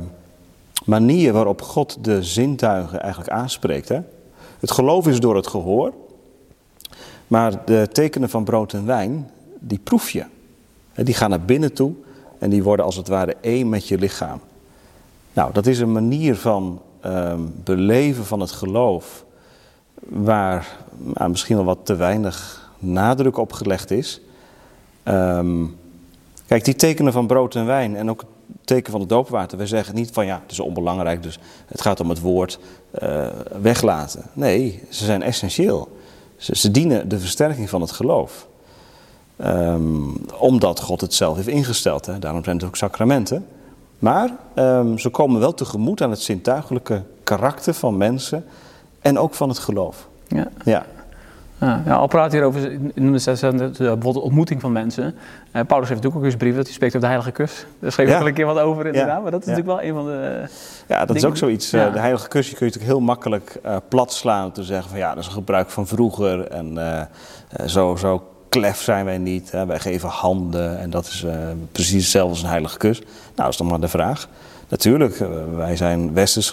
manier 0.85 1.33
waarop 1.33 1.61
God 1.61 2.03
de 2.03 2.23
zintuigen 2.23 3.01
eigenlijk 3.01 3.31
aanspreekt. 3.31 3.89
Hè. 3.89 3.99
Het 4.59 4.71
geloof 4.71 5.07
is 5.07 5.19
door 5.19 5.35
het 5.35 5.47
gehoor, 5.47 5.93
maar 7.27 7.65
de 7.65 7.87
tekenen 7.91 8.29
van 8.29 8.43
brood 8.43 8.73
en 8.73 8.85
wijn, 8.85 9.29
die 9.59 9.79
proef 9.83 10.09
je. 10.09 10.25
Die 10.93 11.13
gaan 11.13 11.29
naar 11.29 11.41
binnen 11.41 11.73
toe 11.73 11.93
en 12.39 12.49
die 12.49 12.63
worden 12.63 12.85
als 12.85 12.95
het 12.95 13.07
ware 13.07 13.35
één 13.41 13.69
met 13.69 13.87
je 13.87 13.97
lichaam. 13.97 14.39
Nou, 15.33 15.53
dat 15.53 15.65
is 15.65 15.79
een 15.79 15.91
manier 15.91 16.35
van 16.35 16.81
um, 17.05 17.53
beleven 17.63 18.25
van 18.25 18.39
het 18.39 18.51
geloof 18.51 19.25
waar 19.99 20.77
nou, 20.97 21.29
misschien 21.29 21.55
wel 21.55 21.65
wat 21.65 21.79
te 21.83 21.95
weinig 21.95 22.69
nadruk 22.79 23.37
op 23.37 23.53
gelegd 23.53 23.91
is. 23.91 24.21
Um, 25.03 25.77
kijk, 26.47 26.65
die 26.65 26.75
tekenen 26.75 27.13
van 27.13 27.27
brood 27.27 27.55
en 27.55 27.65
wijn 27.65 27.95
en 27.95 28.09
ook 28.09 28.19
het 28.19 28.29
teken 28.63 28.91
van 28.91 28.99
het 28.99 29.09
doopwater. 29.09 29.57
We 29.57 29.67
zeggen 29.67 29.95
niet 29.95 30.11
van 30.11 30.25
ja, 30.25 30.39
het 30.41 30.51
is 30.51 30.59
onbelangrijk, 30.59 31.23
dus 31.23 31.39
het 31.65 31.81
gaat 31.81 31.99
om 31.99 32.09
het 32.09 32.19
woord 32.19 32.59
uh, 33.03 33.27
weglaten. 33.61 34.23
Nee, 34.33 34.83
ze 34.89 35.05
zijn 35.05 35.21
essentieel. 35.21 35.97
Ze, 36.37 36.55
ze 36.55 36.71
dienen 36.71 37.09
de 37.09 37.19
versterking 37.19 37.69
van 37.69 37.81
het 37.81 37.91
geloof. 37.91 38.47
Ehm, 39.39 39.81
omdat 40.39 40.79
God 40.79 41.01
het 41.01 41.13
zelf 41.13 41.36
heeft 41.36 41.48
ingesteld. 41.48 42.05
Hè? 42.05 42.19
Daarom 42.19 42.43
zijn 42.43 42.55
het 42.55 42.65
ook 42.65 42.75
sacramenten. 42.75 43.46
Maar 44.00 44.29
ehm, 44.53 44.98
ze 44.98 45.10
komen 45.10 45.39
wel 45.39 45.53
tegemoet 45.53 46.01
aan 46.01 46.10
het 46.10 46.22
zintuigelijke 46.22 47.03
karakter 47.24 47.74
van 47.74 47.98
mensen 47.98 48.46
en 49.01 49.19
ook 49.19 49.34
van 49.34 49.50
het 49.50 49.60
geloof. 49.60 50.08
Ja. 50.27 50.48
ja. 50.63 50.86
Ja, 51.60 51.81
ja, 51.86 51.96
al 51.96 52.08
praat 52.08 52.31
hier 52.31 52.43
over, 52.43 52.77
noemde 52.93 53.19
ze 53.19 53.31
bijvoorbeeld 53.51 54.13
de 54.13 54.19
ontmoeting 54.19 54.62
van 54.62 54.72
mensen. 54.72 55.03
Uh, 55.03 55.12
Paulus 55.51 55.89
heeft 55.89 55.89
natuurlijk 55.89 56.15
ook 56.15 56.24
eens 56.24 56.36
brief 56.36 56.55
dat 56.55 56.65
hij 56.65 56.74
spreekt 56.74 56.96
over 56.96 57.08
de 57.08 57.13
heilige 57.13 57.31
kus. 57.31 57.65
Daar 57.79 57.91
schreef 57.91 58.08
ik 58.08 58.17
wel 58.17 58.27
een 58.27 58.34
keer 58.34 58.46
wat 58.46 58.60
over 58.60 58.86
inderdaad, 58.86 59.22
maar 59.22 59.31
dat 59.31 59.41
is 59.41 59.48
natuurlijk 59.48 59.77
wel 59.77 59.89
een 59.89 59.93
van 59.93 60.05
de 60.05 60.43
Ja, 60.88 61.05
dat 61.05 61.15
is 61.15 61.25
ook 61.25 61.38
zoiets. 61.38 61.74
Uh, 61.74 61.93
de 61.93 62.00
heilige 62.00 62.27
kus, 62.27 62.48
kun 62.48 62.58
je 62.58 62.65
natuurlijk 62.65 62.91
heel 62.91 63.00
makkelijk 63.00 63.60
uh, 63.65 63.75
plat 63.88 64.13
slaan 64.13 64.51
te 64.51 64.63
zeggen 64.63 64.89
van 64.89 65.00
ja, 65.00 65.10
dat 65.10 65.19
is 65.19 65.25
een 65.25 65.34
gebruik 65.34 65.69
van 65.69 65.88
vroeger 65.88 66.48
en 66.48 66.77
zo, 67.65 67.96
zo 67.96 68.24
klef 68.49 68.81
zijn 68.81 69.05
wij 69.05 69.17
niet. 69.17 69.51
Hè? 69.51 69.65
Wij 69.65 69.79
geven 69.79 70.09
handen 70.09 70.79
en 70.79 70.89
dat 70.89 71.05
is 71.05 71.25
precies 71.71 72.01
hetzelfde 72.01 72.29
als 72.29 72.41
een 72.41 72.49
heilige 72.49 72.77
kus. 72.77 72.99
Nou, 72.99 73.09
dat 73.35 73.49
is 73.49 73.57
dan 73.57 73.67
maar 73.67 73.79
de 73.79 73.87
vraag. 73.87 74.27
Natuurlijk, 74.67 75.23
wij 75.55 75.75
zijn 75.75 76.13
westers 76.13 76.49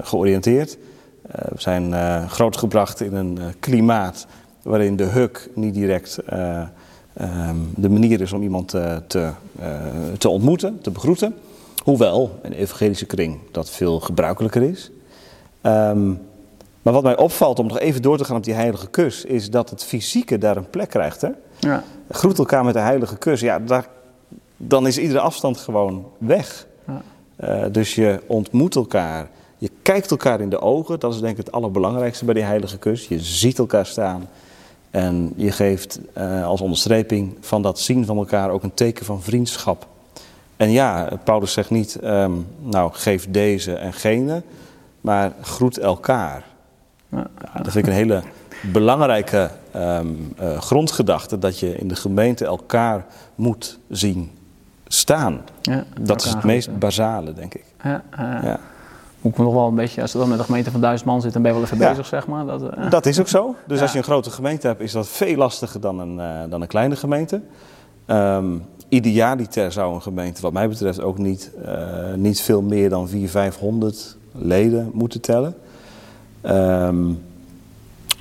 georiënteerd. 0.00 0.78
Eh, 1.22 1.44
we 1.52 1.60
zijn 1.60 1.94
grootgebracht 2.28 3.00
in 3.00 3.14
een 3.14 3.38
klimaat 3.60 4.26
waarin 4.62 4.96
de 4.96 5.04
huk 5.04 5.50
niet 5.54 5.74
direct 5.74 6.18
um, 6.28 7.72
de 7.74 7.88
manier 7.88 8.20
is 8.20 8.32
om 8.32 8.42
iemand 8.42 8.68
te, 8.68 9.32
te 10.18 10.28
ontmoeten, 10.28 10.80
te 10.80 10.90
begroeten. 10.90 11.34
Hoewel 11.84 12.38
in 12.42 12.52
evangelische 12.52 13.06
kring 13.06 13.38
dat 13.50 13.70
veel 13.70 14.00
gebruikelijker 14.00 14.62
is. 14.62 14.90
Um, 15.62 16.20
maar 16.82 16.92
wat 16.92 17.02
mij 17.02 17.16
opvalt, 17.16 17.58
om 17.58 17.66
nog 17.66 17.78
even 17.78 18.02
door 18.02 18.18
te 18.18 18.24
gaan 18.24 18.36
op 18.36 18.44
die 18.44 18.54
heilige 18.54 18.88
kus, 18.88 19.24
is 19.24 19.50
dat 19.50 19.70
het 19.70 19.84
fysieke 19.84 20.38
daar 20.38 20.56
een 20.56 20.70
plek 20.70 20.88
krijgt. 20.88 21.20
Hè? 21.20 21.28
Ja. 21.58 21.84
Groet 22.10 22.38
elkaar 22.38 22.64
met 22.64 22.74
de 22.74 22.80
heilige 22.80 23.16
kus, 23.16 23.40
ja, 23.40 23.58
daar, 23.58 23.86
dan 24.56 24.86
is 24.86 24.98
iedere 24.98 25.20
afstand 25.20 25.58
gewoon 25.58 26.06
weg. 26.18 26.66
Ja. 26.86 27.02
Uh, 27.64 27.72
dus 27.72 27.94
je 27.94 28.20
ontmoet 28.26 28.74
elkaar. 28.74 29.28
Je 29.58 29.70
kijkt 29.82 30.10
elkaar 30.10 30.40
in 30.40 30.50
de 30.50 30.60
ogen, 30.60 31.00
dat 31.00 31.14
is 31.14 31.20
denk 31.20 31.38
ik 31.38 31.44
het 31.44 31.52
allerbelangrijkste 31.52 32.24
bij 32.24 32.34
die 32.34 32.42
heilige 32.42 32.78
kus. 32.78 33.08
Je 33.08 33.20
ziet 33.20 33.58
elkaar 33.58 33.86
staan 33.86 34.28
en 34.90 35.32
je 35.36 35.52
geeft 35.52 36.00
uh, 36.18 36.46
als 36.46 36.60
onderstreping 36.60 37.36
van 37.40 37.62
dat 37.62 37.80
zien 37.80 38.06
van 38.06 38.16
elkaar 38.16 38.50
ook 38.50 38.62
een 38.62 38.74
teken 38.74 39.04
van 39.04 39.22
vriendschap. 39.22 39.86
En 40.56 40.70
ja, 40.70 41.08
Paulus 41.24 41.52
zegt 41.52 41.70
niet, 41.70 41.98
um, 42.04 42.46
nou 42.58 42.92
geef 42.92 43.30
deze 43.30 43.74
en 43.74 43.92
gene, 43.92 44.42
maar 45.00 45.32
groet 45.40 45.78
elkaar. 45.78 46.44
Ja, 47.10 47.26
dat 47.62 47.72
vind 47.72 47.86
ik 47.86 47.86
een 47.86 47.98
hele 47.98 48.22
belangrijke 48.72 49.50
um, 49.76 50.34
uh, 50.40 50.60
grondgedachte, 50.60 51.38
dat 51.38 51.58
je 51.58 51.76
in 51.76 51.88
de 51.88 51.96
gemeente 51.96 52.44
elkaar 52.44 53.04
moet 53.34 53.78
zien 53.88 54.30
staan. 54.86 55.40
Ja, 55.62 55.84
dat 56.00 56.24
is 56.24 56.30
het 56.30 56.44
meest 56.44 56.78
basale, 56.78 57.32
denk 57.32 57.54
ik. 57.54 57.64
Ja, 57.82 58.02
ja 58.42 58.60
moet 59.20 59.32
ik 59.32 59.38
nog 59.38 59.54
wel 59.54 59.66
een 59.66 59.74
beetje, 59.74 60.02
als 60.02 60.12
je 60.12 60.18
dan 60.18 60.28
met 60.28 60.38
een 60.38 60.44
gemeente 60.44 60.70
van 60.70 60.80
duizend 60.80 61.08
man 61.08 61.20
zit, 61.20 61.32
dan 61.32 61.42
ben 61.42 61.50
je 61.50 61.56
wel 61.56 61.66
even 61.66 61.78
bezig, 61.78 62.06
zeg 62.06 62.26
maar. 62.26 62.46
Dat, 62.46 62.62
uh, 62.62 62.90
dat 62.90 63.06
is 63.06 63.20
ook 63.20 63.28
zo. 63.28 63.54
Dus 63.66 63.80
als 63.80 63.92
je 63.92 63.98
een 63.98 64.04
grote 64.04 64.30
gemeente 64.30 64.66
hebt, 64.66 64.80
is 64.80 64.92
dat 64.92 65.08
veel 65.08 65.36
lastiger 65.36 65.80
dan 65.80 65.98
een, 65.98 66.14
uh, 66.16 66.50
dan 66.50 66.60
een 66.60 66.68
kleine 66.68 66.96
gemeente. 66.96 67.40
Um, 68.06 68.64
idealiter 68.88 69.72
zou 69.72 69.94
een 69.94 70.02
gemeente, 70.02 70.42
wat 70.42 70.52
mij 70.52 70.68
betreft, 70.68 71.00
ook 71.00 71.18
niet, 71.18 71.50
niet 72.16 72.40
veel 72.40 72.62
meer 72.62 72.88
dan 72.88 73.08
400, 73.08 73.32
500 73.32 74.16
leden 74.32 74.90
moeten 74.92 75.20
tellen. 75.20 75.54
Um, 76.46 77.22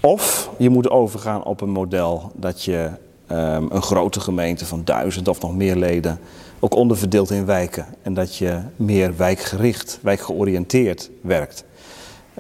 of 0.02 0.50
je 0.58 0.70
moet 0.70 0.90
overgaan 0.90 1.44
op 1.44 1.62
een 1.62 1.70
model 1.70 2.32
dat 2.36 2.64
je 2.64 2.90
um, 3.32 3.68
een 3.72 3.82
grote 3.82 4.20
gemeente 4.20 4.66
van 4.66 4.82
duizend 4.84 5.28
of 5.28 5.42
nog 5.42 5.56
meer 5.56 5.76
leden 5.76 6.20
ook 6.60 6.76
onderverdeeld 6.76 7.32
in 7.32 7.46
wijken. 7.46 7.86
En 8.02 8.14
dat 8.14 8.36
je 8.36 8.60
meer 8.76 9.18
wijkgericht, 9.18 10.00
wijkgeoriënteerd 10.02 11.10
werkt. 11.22 11.64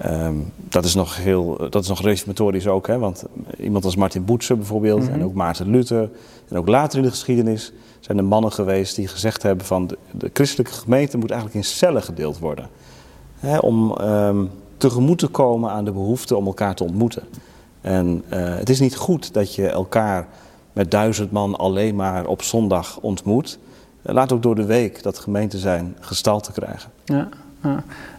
Um, 0.05 0.51
dat, 0.55 0.85
is 0.85 0.95
nog 0.95 1.17
heel, 1.17 1.69
dat 1.69 1.83
is 1.83 1.89
nog 1.89 2.01
reformatorisch 2.01 2.67
ook, 2.67 2.87
hè? 2.87 2.97
want 2.97 3.23
iemand 3.57 3.85
als 3.85 3.95
Martin 3.95 4.25
Boetsen 4.25 4.57
bijvoorbeeld, 4.57 5.01
mm 5.01 5.05
-hmm. 5.05 5.13
en 5.13 5.23
ook 5.23 5.33
Maarten 5.33 5.69
Luther, 5.69 6.09
en 6.47 6.57
ook 6.57 6.67
later 6.67 6.97
in 6.97 7.03
de 7.03 7.09
geschiedenis 7.09 7.71
zijn 7.99 8.17
er 8.17 8.23
mannen 8.23 8.51
geweest 8.51 8.95
die 8.95 9.07
gezegd 9.07 9.43
hebben 9.43 9.65
van 9.65 9.87
de, 9.87 9.97
de 10.11 10.29
christelijke 10.33 10.73
gemeente 10.73 11.17
moet 11.17 11.31
eigenlijk 11.31 11.59
in 11.59 11.71
cellen 11.71 12.03
gedeeld 12.03 12.39
worden. 12.39 12.69
Hè, 13.39 13.57
om 13.57 14.01
um, 14.01 14.49
tegemoet 14.79 15.17
te 15.17 15.27
komen 15.27 15.71
aan 15.71 15.85
de 15.85 15.91
behoefte 15.91 16.35
om 16.35 16.45
elkaar 16.45 16.75
te 16.75 16.83
ontmoeten. 16.83 17.23
En 17.81 18.23
uh, 18.33 18.55
het 18.55 18.69
is 18.69 18.79
niet 18.79 18.95
goed 18.95 19.33
dat 19.33 19.55
je 19.55 19.67
elkaar 19.67 20.27
met 20.73 20.91
duizend 20.91 21.31
man 21.31 21.55
alleen 21.55 21.95
maar 21.95 22.25
op 22.25 22.41
zondag 22.41 22.99
ontmoet. 23.01 23.59
Eh, 24.01 24.13
laat 24.13 24.31
ook 24.31 24.43
door 24.43 24.55
de 24.55 24.65
week 24.65 25.03
dat 25.03 25.19
gemeenten 25.19 25.59
zijn 25.59 25.95
gestalte 25.99 26.51
krijgen. 26.51 26.91
Ja, 27.05 27.27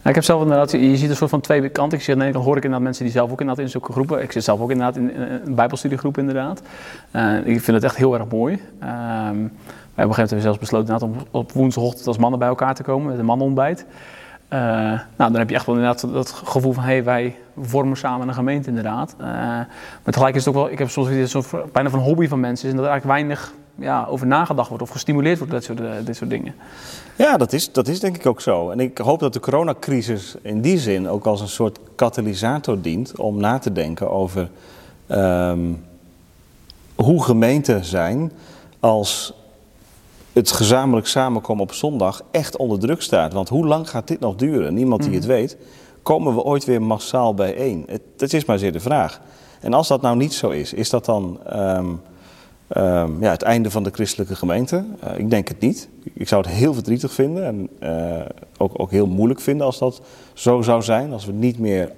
ik 0.05 0.15
heb 0.15 0.25
zelf 0.25 0.43
inderdaad, 0.43 0.71
je 0.71 0.97
ziet 0.97 1.11
een 1.11 1.17
soort 1.17 1.31
van 1.31 1.41
twee 1.41 1.69
kanten. 1.69 1.99
Ik 1.99 2.05
zie 2.05 2.15
aan 2.15 2.35
hoor 2.35 2.57
ik 2.57 2.63
inderdaad 2.63 2.81
mensen 2.81 3.05
die 3.05 3.13
zelf 3.13 3.31
ook 3.31 3.41
inderdaad 3.41 3.65
in 3.65 3.71
zulke 3.71 3.93
groepen. 3.93 4.23
Ik 4.23 4.33
zit 4.33 4.45
zelf 4.45 4.61
ook 4.61 4.71
inderdaad 4.71 4.97
in 4.97 5.11
een 5.45 5.55
bijbelstudiegroep 5.55 6.19
inderdaad. 6.19 6.63
Uh, 7.17 7.37
ik 7.37 7.61
vind 7.61 7.67
het 7.67 7.85
echt 7.85 7.97
heel 7.97 8.15
erg 8.15 8.29
mooi. 8.31 8.53
Um, 8.55 8.61
wij 8.81 10.09
hebben 10.09 10.15
op 10.15 10.19
een 10.19 10.29
gegeven 10.29 10.37
moment 10.37 10.43
zelfs 10.43 10.59
besloten 10.59 11.03
om 11.03 11.15
op 11.31 11.53
woensdagochtend 11.53 12.07
als 12.07 12.19
mannen 12.19 12.39
bij 12.39 12.49
elkaar 12.49 12.75
te 12.75 12.83
komen 12.83 13.11
met 13.11 13.19
een 13.19 13.25
mannenontbijt. 13.25 13.87
Uh, 14.53 14.59
nou, 14.59 15.03
dan 15.17 15.35
heb 15.35 15.49
je 15.49 15.55
echt 15.55 15.67
wel 15.67 15.75
inderdaad 15.75 16.13
dat 16.13 16.31
gevoel 16.31 16.73
van, 16.73 16.83
hé, 16.83 16.93
hey, 16.93 17.05
wij 17.05 17.37
vormen 17.61 17.97
samen 17.97 18.29
een 18.29 18.35
gemeente 18.35 18.69
inderdaad. 18.69 19.15
Uh, 19.21 19.27
maar 19.27 19.69
tegelijk 20.05 20.35
is 20.35 20.45
het 20.45 20.55
ook 20.55 20.63
wel, 20.63 20.73
ik 20.73 20.79
heb 20.79 20.91
soms 20.91 21.31
soort, 21.31 21.73
bijna 21.73 21.91
van 21.91 21.99
hobby 21.99 22.29
van 22.29 22.41
mensen, 22.41 22.69
is 22.69 22.75
dat 22.75 22.85
er 22.85 22.91
eigenlijk 22.91 23.21
weinig 23.21 23.53
ja, 23.75 24.05
over 24.05 24.27
nagedacht 24.27 24.69
wordt 24.69 24.83
of 24.83 24.91
gestimuleerd 24.91 25.39
wordt, 25.39 25.53
dit 25.53 25.65
soort, 25.65 25.81
uh, 25.81 25.91
dit 26.05 26.17
soort 26.17 26.31
dingen. 26.31 26.55
Ja, 27.17 27.37
dat 27.37 27.53
is, 27.53 27.73
dat 27.73 27.89
is 27.89 28.01
denk 28.01 28.17
ik 28.17 28.27
ook 28.27 28.41
zo. 28.41 28.71
En 28.71 28.81
ik 28.81 28.99
hoop 28.99 29.21
dat 29.21 29.33
de 29.33 29.41
coronacrisis 29.41 30.37
in 30.43 30.61
die 30.61 30.79
zin 30.79 31.09
ook 31.09 31.27
als 31.27 31.41
een 31.41 31.49
soort 31.49 31.79
katalysator 31.95 32.81
dient 32.81 33.17
om 33.17 33.41
na 33.41 33.59
te 33.59 33.73
denken 33.73 34.11
over 34.11 34.49
um, 35.09 35.85
hoe 36.95 37.23
gemeenten 37.23 37.85
zijn 37.85 38.33
als 38.81 39.35
het 40.33 40.51
gezamenlijk 40.51 41.07
samenkomen 41.07 41.63
op 41.63 41.73
zondag 41.73 42.23
echt 42.31 42.57
onder 42.57 42.79
druk 42.79 43.03
staat. 43.03 43.33
Want 43.33 43.49
hoe 43.49 43.67
lang 43.67 43.91
gaat 43.91 44.09
dit 44.09 44.21
nog 44.21 44.37
duren? 44.37 44.75
Niemand 44.75 45.03
die 45.03 45.15
het 45.15 45.23
mhm. 45.23 45.33
weet. 45.33 45.57
Komen 46.03 46.35
we 46.35 46.43
ooit 46.43 46.65
weer 46.65 46.83
massaal 46.83 47.35
bijeen? 47.35 47.85
Het, 47.87 48.03
het 48.17 48.33
is 48.33 48.45
maar 48.45 48.59
zeer 48.59 48.73
de 48.73 48.81
vraag. 48.81 49.21
En 49.61 49.73
als 49.73 49.89
dat 49.89 50.03
nou 50.03 50.17
niet 50.17 50.33
zo 50.33 50.51
is, 50.51 50.73
is 50.73 50.91
dat 50.91 51.05
dan 51.05 51.41
um, 51.53 52.01
um, 52.77 53.23
ja, 53.23 53.31
het 53.31 53.43
einde 53.43 53.71
van 53.71 53.83
de 53.83 53.91
christelijke 53.93 54.37
gemeente? 54.37 54.85
Uh, 55.05 55.19
ik 55.19 55.31
denk 55.31 55.49
het 55.49 55.61
niet. 55.61 55.89
Ik 56.13 56.29
zou 56.29 56.43
het 56.43 56.51
heel 56.51 56.75
verdrietig 56.75 57.13
vinden 57.13 57.45
en 57.45 57.69
uh, 57.83 58.25
ook, 58.59 58.73
ook 58.81 58.91
heel 58.91 59.07
moeilijk 59.07 59.41
vinden 59.41 59.67
als 59.67 59.79
dat 59.79 60.01
zo 60.33 60.63
zou 60.63 60.83
zijn. 60.83 61.13
Als 61.13 61.25
we 61.25 61.33
niet 61.33 61.59
meer 61.59 61.93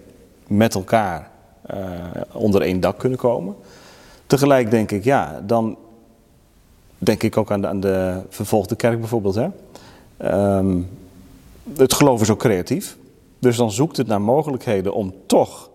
met 0.46 0.74
elkaar 0.74 1.30
uh, 1.74 1.78
onder 2.32 2.62
één 2.62 2.80
dak 2.80 2.98
kunnen 2.98 3.18
komen. 3.18 3.54
Tegelijk 4.26 4.70
denk 4.70 4.90
ik, 4.90 5.04
ja, 5.04 5.42
dan 5.46 5.76
denk 7.04 7.22
ik 7.22 7.36
ook 7.36 7.50
aan 7.50 7.60
de, 7.60 7.66
aan 7.66 7.80
de 7.80 8.20
vervolgde 8.28 8.76
kerk 8.76 8.98
bijvoorbeeld. 8.98 9.34
Hè? 9.34 9.48
Um, 10.56 10.88
het 11.76 11.94
geloof 11.94 12.20
is 12.20 12.30
ook 12.30 12.38
creatief. 12.38 12.96
Dus 13.38 13.56
dan 13.56 13.70
zoekt 13.70 13.96
het 13.96 14.06
naar 14.06 14.20
mogelijkheden 14.20 14.94
om 14.94 15.14
toch 15.26 15.70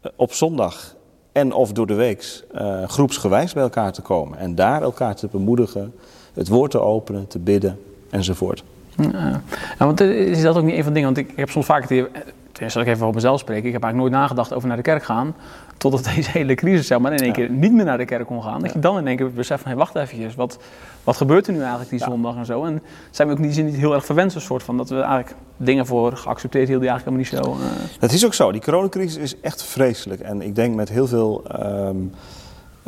eh, 0.00 0.10
op 0.16 0.32
zondag 0.32 0.94
en 1.32 1.52
of 1.52 1.72
door 1.72 1.86
de 1.86 1.94
week 1.94 2.44
uh, 2.54 2.82
groepsgewijs 2.88 3.52
bij 3.52 3.62
elkaar 3.62 3.92
te 3.92 4.02
komen. 4.02 4.38
En 4.38 4.54
daar 4.54 4.82
elkaar 4.82 5.14
te 5.14 5.28
bemoedigen, 5.30 5.94
het 6.34 6.48
woord 6.48 6.70
te 6.70 6.80
openen, 6.80 7.26
te 7.26 7.38
bidden 7.38 7.80
enzovoort. 8.10 8.64
Ja, 8.96 9.42
want 9.78 10.00
eh, 10.00 10.08
is 10.08 10.42
dat 10.42 10.56
ook 10.56 10.64
niet 10.64 10.76
een 10.76 10.84
van 10.84 10.92
de 10.92 11.00
dingen? 11.00 11.14
Want 11.14 11.28
ik, 11.28 11.36
heb 11.36 11.50
soms 11.50 11.66
vaak 11.66 11.88
het 11.88 12.08
Tenminste, 12.54 12.80
zal 12.80 12.82
ik 12.82 12.88
even 12.88 13.02
over 13.02 13.14
mezelf 13.14 13.40
spreken. 13.40 13.66
Ik 13.66 13.72
heb 13.72 13.82
eigenlijk 13.82 14.12
nooit 14.12 14.22
nagedacht 14.22 14.52
over 14.52 14.68
naar 14.68 14.76
de 14.76 14.82
kerk 14.82 15.02
gaan. 15.02 15.34
Totdat 15.78 16.04
deze 16.14 16.30
hele 16.30 16.54
crisis 16.54 16.86
zeg 16.86 16.98
maar, 16.98 17.12
in 17.12 17.18
één 17.18 17.32
keer 17.32 17.50
niet 17.50 17.72
meer 17.72 17.84
naar 17.84 17.98
de 17.98 18.04
kerk 18.04 18.26
kon 18.26 18.42
gaan. 18.42 18.60
Dat 18.60 18.72
je 18.72 18.78
dan 18.78 18.98
in 18.98 19.06
één 19.06 19.16
keer 19.16 19.32
beseft 19.32 19.62
van, 19.62 19.70
hey, 19.70 19.78
wacht 19.78 19.94
even, 19.94 20.30
wat, 20.36 20.58
wat 21.04 21.16
gebeurt 21.16 21.46
er 21.46 21.52
nu 21.52 21.60
eigenlijk 21.60 21.90
die 21.90 21.98
zondag 21.98 22.36
en 22.36 22.46
zo. 22.46 22.64
En 22.64 22.82
zijn 23.10 23.28
we 23.28 23.34
ook 23.34 23.40
niet, 23.40 23.64
niet 23.64 23.76
heel 23.76 23.94
erg 23.94 24.04
verwend, 24.04 24.34
een 24.34 24.40
soort 24.40 24.62
van, 24.62 24.76
dat 24.76 24.88
we 24.88 25.00
eigenlijk 25.00 25.34
dingen 25.56 25.86
voor 25.86 26.16
geaccepteerd 26.16 26.68
hielden 26.68 26.86
die 26.86 26.90
eigenlijk 26.90 27.28
helemaal 27.30 27.50
niet 27.50 27.60
zo... 27.60 27.82
Uh... 27.86 28.00
Dat 28.00 28.12
is 28.12 28.26
ook 28.26 28.34
zo. 28.34 28.52
Die 28.52 28.60
coronacrisis 28.60 29.16
is 29.16 29.40
echt 29.40 29.62
vreselijk. 29.62 30.20
En 30.20 30.42
ik 30.42 30.54
denk 30.54 30.74
met 30.74 30.88
heel 30.88 31.06
veel 31.06 31.44
um, 31.62 32.12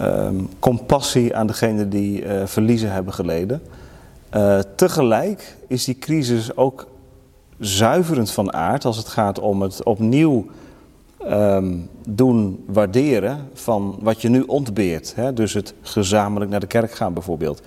um, 0.00 0.48
compassie 0.58 1.36
aan 1.36 1.46
degenen 1.46 1.88
die 1.88 2.24
uh, 2.24 2.46
verliezen 2.46 2.92
hebben 2.92 3.12
geleden. 3.14 3.62
Uh, 4.34 4.58
tegelijk 4.76 5.56
is 5.68 5.84
die 5.84 5.98
crisis 5.98 6.56
ook 6.56 6.86
zuiverend 7.58 8.30
van 8.30 8.52
aard 8.52 8.84
als 8.84 8.96
het 8.96 9.08
gaat 9.08 9.38
om 9.38 9.62
het 9.62 9.82
opnieuw 9.82 10.46
um, 11.30 11.88
doen 12.08 12.64
waarderen 12.66 13.48
van 13.52 13.98
wat 14.00 14.22
je 14.22 14.28
nu 14.28 14.40
ontbeert. 14.40 15.14
Hè? 15.14 15.32
Dus 15.32 15.52
het 15.52 15.74
gezamenlijk 15.80 16.50
naar 16.50 16.60
de 16.60 16.66
kerk 16.66 16.92
gaan 16.92 17.12
bijvoorbeeld. 17.12 17.62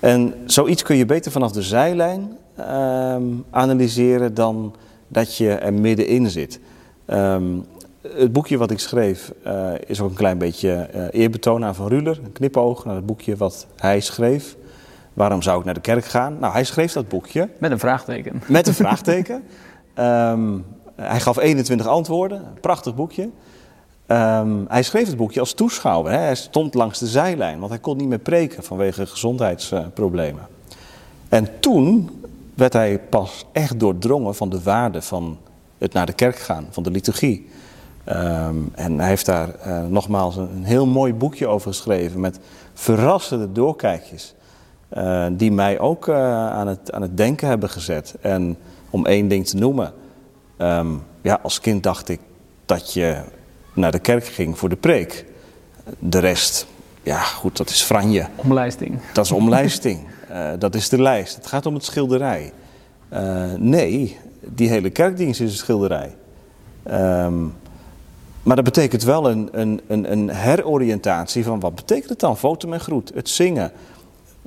En 0.00 0.34
zoiets 0.46 0.82
kun 0.82 0.96
je 0.96 1.06
beter 1.06 1.32
vanaf 1.32 1.52
de 1.52 1.62
zijlijn 1.62 2.36
um, 2.60 3.44
analyseren 3.50 4.34
dan 4.34 4.74
dat 5.08 5.36
je 5.36 5.50
er 5.50 5.74
middenin 5.74 6.30
zit. 6.30 6.60
Um, 7.06 7.64
het 8.02 8.32
boekje 8.32 8.58
wat 8.58 8.70
ik 8.70 8.78
schreef 8.78 9.32
eh, 9.42 9.70
is 9.86 10.00
ook 10.00 10.10
een 10.10 10.16
klein 10.16 10.38
beetje 10.38 10.72
eh, 10.72 11.20
eerbetoon 11.20 11.64
aan 11.64 11.74
Van 11.74 11.88
Ruler. 11.88 12.20
Een 12.24 12.32
knipoog 12.32 12.84
naar 12.84 12.94
het 12.94 13.06
boekje 13.06 13.36
wat 13.36 13.66
hij 13.76 14.00
schreef. 14.00 14.56
Waarom 15.14 15.42
zou 15.42 15.58
ik 15.58 15.64
naar 15.64 15.74
de 15.74 15.80
kerk 15.80 16.04
gaan? 16.04 16.38
Nou, 16.38 16.52
hij 16.52 16.64
schreef 16.64 16.92
dat 16.92 17.08
boekje. 17.08 17.48
Met 17.58 17.70
een 17.70 17.78
vraagteken. 17.78 18.42
Met 18.46 18.66
een 18.66 18.74
vraagteken. 18.74 19.42
Ehm, 19.94 20.58
hij 21.02 21.20
gaf 21.20 21.38
21 21.38 21.86
antwoorden. 21.86 22.44
Prachtig 22.60 22.94
boekje. 22.94 23.30
Ehm, 24.06 24.64
hij 24.68 24.82
schreef 24.82 25.06
het 25.06 25.16
boekje 25.16 25.40
als 25.40 25.52
toeschouwer. 25.52 26.12
Hè. 26.12 26.18
Hij 26.18 26.34
stond 26.34 26.74
langs 26.74 26.98
de 26.98 27.06
zijlijn, 27.06 27.58
want 27.58 27.70
hij 27.70 27.80
kon 27.80 27.96
niet 27.96 28.08
meer 28.08 28.18
preken 28.18 28.62
vanwege 28.62 29.06
gezondheidsproblemen. 29.06 30.46
En 31.28 31.60
toen 31.60 32.10
werd 32.54 32.72
hij 32.72 32.98
pas 32.98 33.46
echt 33.52 33.80
doordrongen 33.80 34.34
van 34.34 34.48
de 34.48 34.62
waarde 34.62 35.02
van 35.02 35.38
het 35.78 35.92
naar 35.92 36.06
de 36.06 36.12
kerk 36.12 36.36
gaan, 36.36 36.66
van 36.70 36.82
de 36.82 36.90
liturgie. 36.90 37.48
Ehm, 38.04 38.56
en 38.74 38.98
hij 38.98 39.08
heeft 39.08 39.26
daar 39.26 39.48
uh, 39.66 39.86
nogmaals 39.86 40.36
een, 40.36 40.50
een, 40.54 40.64
heel 40.64 40.86
mooi 40.86 41.14
boekje 41.14 41.46
over 41.46 41.70
geschreven 41.70 42.20
met 42.20 42.38
verrassende 42.74 43.52
doorkijkjes. 43.52 44.34
Uh, 44.96 45.26
die 45.32 45.52
mij 45.52 45.78
ook 45.78 46.08
aan, 46.08 46.66
het, 46.66 46.92
aan 46.92 47.02
het 47.02 47.16
denken 47.16 47.48
hebben 47.48 47.70
gezet. 47.70 48.14
En 48.20 48.56
om 48.90 49.06
één 49.06 49.28
ding 49.28 49.46
te 49.46 49.56
noemen. 49.56 49.92
Um, 50.58 51.02
ja, 51.22 51.38
als 51.42 51.60
kind 51.60 51.82
dacht 51.82 52.08
ik 52.08 52.20
dat 52.66 52.92
je 52.92 53.22
naar 53.72 53.92
de 53.92 53.98
kerk 53.98 54.26
ging 54.26 54.58
voor 54.58 54.68
de 54.68 54.76
preek. 54.76 55.24
De 55.98 56.18
rest, 56.18 56.66
ja 57.02 57.20
goed, 57.20 57.56
dat 57.56 57.68
is 57.68 57.82
franje. 57.82 58.26
Omlijsting. 58.36 59.00
Dat 59.12 59.24
is 59.24 59.32
omlijsting. 59.32 60.06
dat 60.58 60.74
is 60.74 60.88
de 60.88 61.02
lijst. 61.02 61.34
Het 61.34 61.46
gaat 61.46 61.66
om 61.66 61.74
het 61.74 61.84
schilderij. 61.84 62.52
nee, 63.56 64.18
die 64.40 64.68
hele 64.68 64.90
kerkdienst 64.90 65.40
is 65.40 65.50
een 65.50 65.56
schilderij. 65.56 66.16
Um, 66.90 67.54
maar 68.42 68.56
dat 68.56 68.64
betekent 68.64 69.02
wel 69.02 69.30
een, 69.30 69.48
een, 69.52 69.80
een, 69.86 70.12
een, 70.12 70.28
heroriëntatie 70.28 71.44
van 71.44 71.60
wat 71.60 71.74
betekent 71.74 72.08
het 72.08 72.20
dan? 72.20 72.36
Foto 72.36 72.72
en 72.72 72.80
groet, 72.80 73.12
het 73.14 73.28
zingen. 73.28 73.72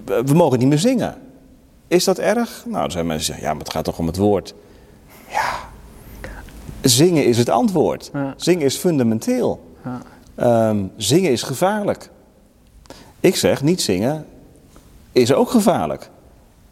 We 0.05 0.33
mogen 0.33 0.59
niet 0.59 0.67
meer 0.67 0.79
zingen. 0.79 1.15
Is 1.87 2.03
dat 2.03 2.17
erg? 2.19 2.63
Nou, 2.65 2.81
dan 2.81 2.91
zijn 2.91 3.05
mensen 3.05 3.25
zeggen, 3.25 3.45
ja, 3.45 3.51
maar 3.51 3.63
het 3.63 3.71
gaat 3.71 3.83
toch 3.83 3.97
om 3.97 4.07
het 4.07 4.17
woord. 4.17 4.53
Ja, 5.29 5.53
zingen 6.81 7.25
is 7.25 7.37
het 7.37 7.49
antwoord. 7.49 8.09
Ja. 8.13 8.33
Zingen 8.37 8.65
is 8.65 8.77
fundamenteel. 8.77 9.75
Ja. 9.83 10.69
Um, 10.69 10.91
zingen 10.97 11.31
is 11.31 11.43
gevaarlijk. 11.43 12.09
Ik 13.19 13.35
zeg, 13.35 13.63
niet 13.63 13.81
zingen 13.81 14.25
is 15.11 15.33
ook 15.33 15.49
gevaarlijk. 15.49 16.09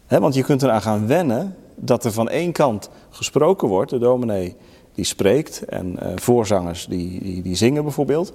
He, 0.06 0.20
want 0.20 0.34
je 0.34 0.42
kunt 0.42 0.62
eraan 0.62 0.82
gaan 0.82 1.06
wennen 1.06 1.56
dat 1.74 2.04
er 2.04 2.12
van 2.12 2.28
één 2.28 2.52
kant 2.52 2.90
gesproken 3.10 3.68
wordt, 3.68 3.90
de 3.90 3.98
dominee 3.98 4.56
die 4.94 5.04
spreekt 5.04 5.64
en 5.64 5.96
uh, 6.02 6.08
voorzangers 6.16 6.86
die, 6.86 7.22
die, 7.22 7.42
die, 7.42 7.54
zingen 7.54 7.82
bijvoorbeeld. 7.82 8.32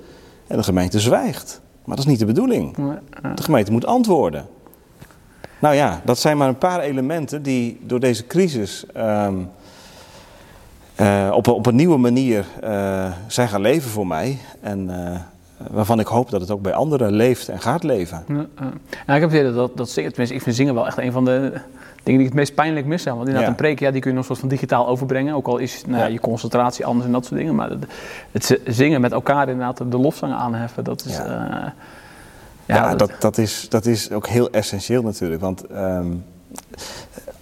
En 0.47 0.57
de 0.57 0.63
gemeente 0.63 0.99
zwijgt. 0.99 1.61
Maar 1.85 1.95
dat 1.95 2.05
is 2.05 2.11
niet 2.11 2.19
de 2.19 2.25
bedoeling. 2.25 2.75
De 3.35 3.43
gemeente 3.43 3.71
moet 3.71 3.85
antwoorden. 3.85 4.47
Nou 5.59 5.75
ja, 5.75 6.01
dat 6.05 6.19
zijn 6.19 6.37
maar 6.37 6.47
een 6.47 6.57
paar 6.57 6.79
elementen 6.79 7.43
die 7.43 7.79
door 7.81 7.99
deze 7.99 8.27
crisis 8.27 8.85
um, 8.97 9.49
uh, 11.01 11.31
op, 11.33 11.47
op 11.47 11.65
een 11.65 11.75
nieuwe 11.75 11.97
manier 11.97 12.45
uh, 12.63 13.11
zijn 13.27 13.47
gaan 13.47 13.61
leven 13.61 13.89
voor 13.89 14.07
mij. 14.07 14.37
En 14.61 14.89
waarvan 15.71 15.99
ik 15.99 16.07
hoop 16.07 16.29
dat 16.29 16.41
het 16.41 16.51
ook 16.51 16.61
bij 16.61 16.73
anderen 16.73 17.11
leeft 17.11 17.49
en 17.49 17.59
gaat 17.59 17.83
leven. 17.83 18.23
Ja, 19.07 19.13
ik 19.15 19.21
heb 19.21 19.21
het 19.21 19.39
idee 19.39 19.53
dat, 19.53 19.77
dat 19.77 19.89
zingen, 19.89 20.09
tenminste 20.09 20.35
ik 20.35 20.43
vind 20.43 20.55
zingen 20.55 20.73
wel 20.73 20.87
echt 20.87 20.97
een 20.97 21.11
van 21.11 21.25
de 21.25 21.31
dingen 22.03 22.19
die 22.19 22.19
ik 22.19 22.25
het 22.25 22.33
meest 22.33 22.55
pijnlijk 22.55 22.85
mis 22.85 23.03
zijn. 23.03 23.15
Want 23.15 23.27
inderdaad, 23.27 23.51
ja. 23.51 23.57
een 23.57 23.65
preek, 23.65 23.79
ja, 23.79 23.91
die 23.91 24.01
kun 24.01 24.09
je 24.09 24.17
nog 24.17 24.25
soort 24.25 24.39
van 24.39 24.49
digitaal 24.49 24.87
overbrengen. 24.87 25.35
Ook 25.35 25.47
al 25.47 25.57
is 25.57 25.83
nou, 25.87 25.99
ja. 25.99 26.05
je 26.05 26.19
concentratie 26.19 26.85
anders 26.85 27.05
en 27.05 27.11
dat 27.11 27.25
soort 27.25 27.39
dingen. 27.39 27.55
Maar 27.55 27.69
het, 27.69 27.85
het 28.31 28.59
zingen 28.65 29.01
met 29.01 29.11
elkaar 29.11 29.49
inderdaad 29.49 29.91
de 29.91 29.97
lofzangen 29.97 30.37
aanheffen, 30.37 30.83
dat 30.83 31.05
is... 31.05 31.15
Ja, 31.17 31.63
uh, 31.63 31.69
ja, 32.65 32.95
dat, 32.95 33.11
dat, 33.19 33.37
is, 33.37 33.69
dat 33.69 33.85
is 33.85 34.11
ook 34.11 34.27
heel 34.27 34.49
essentieel 34.49 35.01
natuurlijk. 35.01 35.41
Want 35.41 35.71
um, 35.71 36.23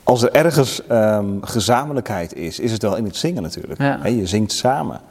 als 0.03 0.21
er 0.21 0.31
ergens 0.31 0.81
um, 0.91 1.37
gezamenlijkheid 1.41 2.35
is, 2.35 2.59
is 2.59 2.71
het 2.71 2.81
wel 2.81 2.95
in 2.95 3.05
het 3.05 3.15
zingen 3.15 3.41
natuurlijk. 3.41 3.79
He, 3.79 4.07
je 4.07 4.27
zingt 4.27 4.51
samen. 4.51 5.01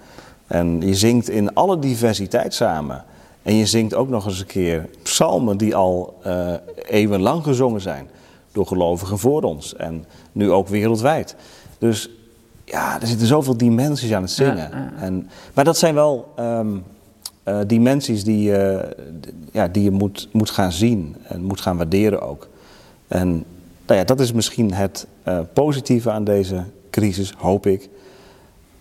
En 0.47 0.81
je 0.81 0.95
zingt 0.95 1.29
in 1.29 1.55
alle 1.55 1.79
diversiteit 1.79 2.55
samen. 2.55 3.05
En 3.43 3.55
je 3.55 3.67
zingt 3.67 3.95
ook 3.95 4.09
nog 4.09 4.27
eens 4.27 4.41
een 4.41 4.47
keer 4.47 4.89
psalmen 5.03 5.57
die 5.57 5.75
al 5.75 6.21
uh, 6.27 6.53
eeuwenlang 6.87 7.45
gezongen 7.45 7.81
zijn 7.81 8.09
door 8.53 8.67
gelovigen 8.67 9.19
voor 9.19 9.43
ons. 9.43 9.77
En 9.77 10.05
nu 10.33 10.51
ook 10.51 10.69
wereldwijd. 10.69 11.37
Dus 11.79 12.11
ja, 12.65 13.01
er 13.01 13.07
zitten 13.07 13.27
zoveel 13.27 13.57
dimensies 13.57 14.13
aan 14.13 14.23
het 14.23 14.31
zingen. 14.31 14.57
Ja, 14.57 14.69
ja. 14.77 14.93
En, 14.99 15.29
maar 15.55 15.65
dat 15.65 15.79
zijn 15.79 15.95
wel 15.95 16.33
um, 16.39 16.85
uh, 17.45 17.59
dimensies 17.67 18.25
die, 18.25 18.51
uh, 18.51 18.79
ja, 19.53 19.69
die 19.69 19.83
je 19.83 19.91
moet, 19.91 20.29
moet 20.33 20.51
gaan 20.51 20.73
zien 20.73 21.17
en 21.23 21.43
moet 21.43 21.61
gaan 21.61 21.77
waarderen 21.77 22.23
ook. 22.23 22.49
En 23.09 23.45
nou 23.93 24.05
ja, 24.05 24.15
dat 24.15 24.21
is 24.21 24.33
misschien 24.33 24.73
het 24.73 25.07
uh, 25.29 25.39
positieve 25.53 26.11
aan 26.11 26.25
deze 26.25 26.65
crisis, 26.91 27.35
hoop 27.37 27.67
ik. 27.67 27.89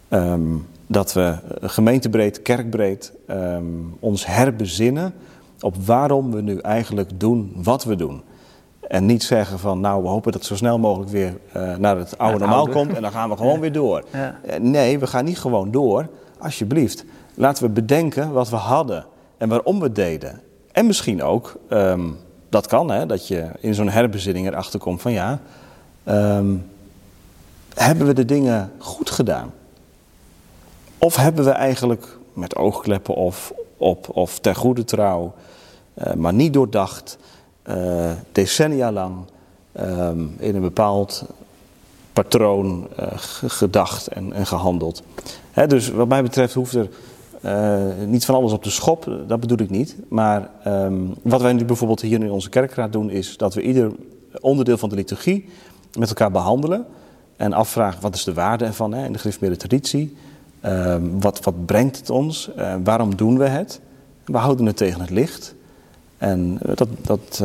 Um, 0.09 0.67
dat 0.87 1.13
we 1.13 1.35
gemeentebreed, 1.61 2.41
kerkbreed 2.41 3.13
um, 3.29 3.97
ons 3.99 4.25
herbezinnen 4.25 5.13
op 5.59 5.75
waarom 5.85 6.31
we 6.31 6.41
nu 6.41 6.57
eigenlijk 6.57 7.09
doen 7.19 7.51
wat 7.55 7.83
we 7.83 7.95
doen. 7.95 8.21
En 8.87 9.05
niet 9.05 9.23
zeggen 9.23 9.59
van, 9.59 9.79
nou, 9.79 10.03
we 10.03 10.07
hopen 10.07 10.31
dat 10.31 10.41
het 10.41 10.49
zo 10.49 10.55
snel 10.55 10.79
mogelijk 10.79 11.11
weer 11.11 11.37
uh, 11.55 11.75
naar 11.75 11.97
het 11.97 12.17
oude 12.17 12.39
normaal 12.39 12.57
oude. 12.57 12.71
komt 12.71 12.93
en 12.93 13.01
dan 13.01 13.11
gaan 13.11 13.29
we 13.29 13.37
gewoon 13.37 13.53
ja. 13.53 13.59
weer 13.59 13.71
door. 13.71 14.03
Ja. 14.13 14.35
Nee, 14.59 14.99
we 14.99 15.07
gaan 15.07 15.25
niet 15.25 15.39
gewoon 15.39 15.71
door. 15.71 16.07
Alsjeblieft, 16.39 17.05
laten 17.35 17.63
we 17.63 17.69
bedenken 17.69 18.31
wat 18.31 18.49
we 18.49 18.55
hadden 18.55 19.05
en 19.37 19.49
waarom 19.49 19.79
we 19.79 19.91
deden. 19.91 20.41
En 20.71 20.85
misschien 20.85 21.23
ook, 21.23 21.55
um, 21.69 22.17
dat 22.51 22.67
kan, 22.67 22.91
hè, 22.91 23.05
dat 23.05 23.27
je 23.27 23.49
in 23.59 23.73
zo'n 23.73 23.89
herbezinning 23.89 24.47
erachter 24.47 24.79
komt 24.79 25.01
van 25.01 25.11
ja, 25.11 25.39
um, 26.05 26.65
hebben 27.73 28.07
we 28.07 28.13
de 28.13 28.25
dingen 28.25 28.71
goed 28.77 29.09
gedaan? 29.09 29.53
Of 30.97 31.15
hebben 31.15 31.45
we 31.45 31.51
eigenlijk 31.51 32.17
met 32.33 32.55
oogkleppen 32.55 33.15
of, 33.15 33.53
op, 33.77 34.09
of 34.09 34.39
ter 34.39 34.55
goede 34.55 34.83
trouw, 34.83 35.33
uh, 35.93 36.13
maar 36.13 36.33
niet 36.33 36.53
doordacht, 36.53 37.17
uh, 37.67 38.11
decennia 38.31 38.91
lang 38.91 39.15
um, 39.79 40.35
in 40.39 40.55
een 40.55 40.61
bepaald 40.61 41.23
patroon 42.13 42.87
uh, 42.99 43.07
gedacht 43.47 44.07
en, 44.07 44.33
en 44.33 44.45
gehandeld. 44.45 45.03
Hè, 45.51 45.67
dus 45.67 45.89
wat 45.89 46.07
mij 46.07 46.23
betreft 46.23 46.53
hoeft 46.53 46.73
er 46.73 46.89
uh, 47.45 47.79
niet 48.05 48.25
van 48.25 48.35
alles 48.35 48.51
op 48.51 48.63
de 48.63 48.69
schop, 48.69 49.17
dat 49.27 49.39
bedoel 49.39 49.59
ik 49.59 49.69
niet. 49.69 49.95
Maar 50.07 50.49
um, 50.67 51.13
wat 51.21 51.41
wij 51.41 51.53
nu 51.53 51.65
bijvoorbeeld 51.65 52.01
hier 52.01 52.23
in 52.23 52.31
onze 52.31 52.49
kerkraad 52.49 52.91
doen, 52.91 53.09
is 53.09 53.37
dat 53.37 53.53
we 53.53 53.61
ieder 53.61 53.91
onderdeel 54.39 54.77
van 54.77 54.89
de 54.89 54.95
liturgie 54.95 55.49
met 55.97 56.09
elkaar 56.09 56.31
behandelen. 56.31 56.85
En 57.35 57.53
afvragen 57.53 58.01
wat 58.01 58.15
is 58.15 58.23
de 58.23 58.33
waarde 58.33 58.65
ervan 58.65 58.93
hè, 58.93 59.05
in 59.05 59.13
de 59.13 59.19
gereformeerde 59.19 59.57
traditie. 59.57 60.17
Uh, 60.65 60.95
wat, 61.19 61.43
wat 61.43 61.65
brengt 61.65 61.97
het 61.97 62.09
ons? 62.09 62.49
Uh, 62.57 62.75
waarom 62.83 63.15
doen 63.15 63.37
we 63.37 63.47
het? 63.47 63.81
We 64.25 64.37
houden 64.37 64.65
het 64.65 64.77
tegen 64.77 65.01
het 65.01 65.09
licht. 65.09 65.55
En 66.17 66.59
dat, 66.75 66.87
dat, 67.01 67.43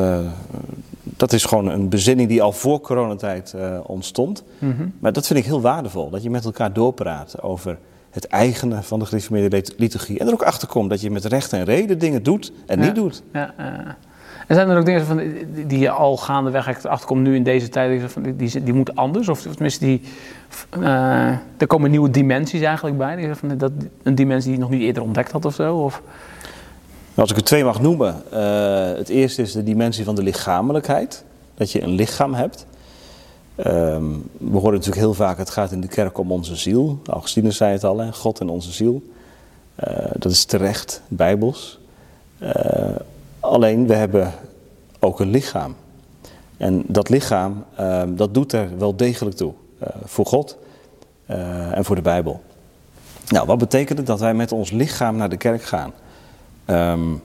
dat 1.02 1.32
is 1.32 1.44
gewoon 1.44 1.68
een 1.68 1.88
bezinning 1.88 2.28
die 2.28 2.42
al 2.42 2.52
voor 2.52 2.80
coronatijd 2.80 3.54
ontstond. 3.86 4.42
Mm 4.58 4.76
-hmm. 4.76 4.92
Maar 4.98 5.12
dat 5.12 5.26
vind 5.26 5.38
ik 5.38 5.44
heel 5.44 5.60
waardevol, 5.60 6.10
dat 6.10 6.22
je 6.22 6.30
met 6.30 6.44
elkaar 6.44 6.72
doorpraat 6.72 7.42
over 7.42 7.78
het 8.16 8.26
eigene 8.26 8.82
van 8.82 8.98
de 8.98 9.06
gereformeerde 9.06 9.64
liturgie. 9.76 10.18
En 10.18 10.26
er 10.26 10.32
ook 10.32 10.42
achter 10.42 10.68
komt 10.68 10.90
dat 10.90 11.00
je 11.00 11.10
met 11.10 11.24
recht 11.24 11.52
en 11.52 11.64
reden 11.64 11.98
dingen 11.98 12.22
doet 12.22 12.52
en 12.66 12.78
ja. 12.78 12.84
niet 12.84 12.94
doet. 12.94 13.22
Ja, 13.32 13.54
uh. 13.60 13.66
En 14.46 14.54
zijn 14.54 14.68
er 14.68 14.78
ook 14.78 14.84
dingen 14.84 15.06
van, 15.06 15.22
die 15.66 15.78
je 15.78 15.90
al 15.90 16.16
gaandeweg 16.16 16.86
achterkomt 16.86 17.22
nu 17.22 17.34
in 17.34 17.42
deze 17.42 17.68
tijd, 17.68 18.14
die, 18.22 18.36
die, 18.36 18.62
die 18.62 18.74
moeten 18.74 18.94
anders? 18.94 19.28
Of 19.28 19.42
tenminste, 19.42 19.84
die, 19.84 20.00
uh, 20.78 21.28
er 21.56 21.66
komen 21.66 21.90
nieuwe 21.90 22.10
dimensies 22.10 22.60
eigenlijk 22.60 22.98
bij? 22.98 23.16
Die, 23.16 23.34
van, 23.34 23.58
dat, 23.58 23.72
een 24.02 24.14
dimensie 24.14 24.50
die 24.50 24.58
je 24.58 24.64
nog 24.64 24.70
niet 24.70 24.82
eerder 24.82 25.02
ontdekt 25.02 25.32
had 25.32 25.44
of 25.44 25.54
zo? 25.54 25.76
Of? 25.76 26.02
Als 27.14 27.30
ik 27.30 27.36
er 27.36 27.44
twee 27.44 27.64
mag 27.64 27.80
noemen. 27.80 28.22
Uh, 28.32 28.98
het 28.98 29.08
eerste 29.08 29.42
is 29.42 29.52
de 29.52 29.62
dimensie 29.62 30.04
van 30.04 30.14
de 30.14 30.22
lichamelijkheid. 30.22 31.24
Dat 31.54 31.72
je 31.72 31.82
een 31.82 31.94
lichaam 31.94 32.34
hebt. 32.34 32.66
Um, 33.58 34.28
we 34.38 34.56
horen 34.56 34.72
natuurlijk 34.72 35.00
heel 35.00 35.14
vaak, 35.14 35.38
het 35.38 35.50
gaat 35.50 35.72
in 35.72 35.80
de 35.80 35.88
kerk 35.88 36.18
om 36.18 36.32
onze 36.32 36.56
ziel. 36.56 36.98
Augustinus 37.06 37.56
zei 37.56 37.72
het 37.72 37.84
al? 37.84 38.12
God 38.12 38.40
en 38.40 38.48
onze 38.48 38.72
ziel. 38.72 39.02
Uh, 39.88 39.94
dat 40.12 40.32
is 40.32 40.44
terecht, 40.44 41.02
bijbels. 41.08 41.78
Uh, 42.42 42.50
alleen, 43.40 43.86
we 43.86 43.94
hebben 43.94 44.32
ook 44.98 45.20
een 45.20 45.30
lichaam. 45.30 45.74
En 46.56 46.84
dat 46.86 47.08
lichaam, 47.08 47.64
ehm, 47.76 48.14
dat 48.14 48.34
doet 48.34 48.52
er 48.52 48.78
wel 48.78 48.96
degelijk 48.96 49.36
toe. 49.36 49.52
voor 50.04 50.26
God 50.26 50.56
en 51.26 51.84
voor 51.84 51.96
de 51.96 52.02
Bijbel. 52.02 52.42
Nou, 53.28 53.46
wat 53.46 53.58
betekent 53.58 53.98
het 53.98 54.06
dat 54.06 54.20
wij 54.20 54.34
met 54.34 54.52
ons 54.52 54.70
lichaam 54.70 55.16
naar 55.16 55.28
de 55.28 55.36
kerk 55.36 55.62
gaan? 55.62 55.92
Um, 56.66 57.22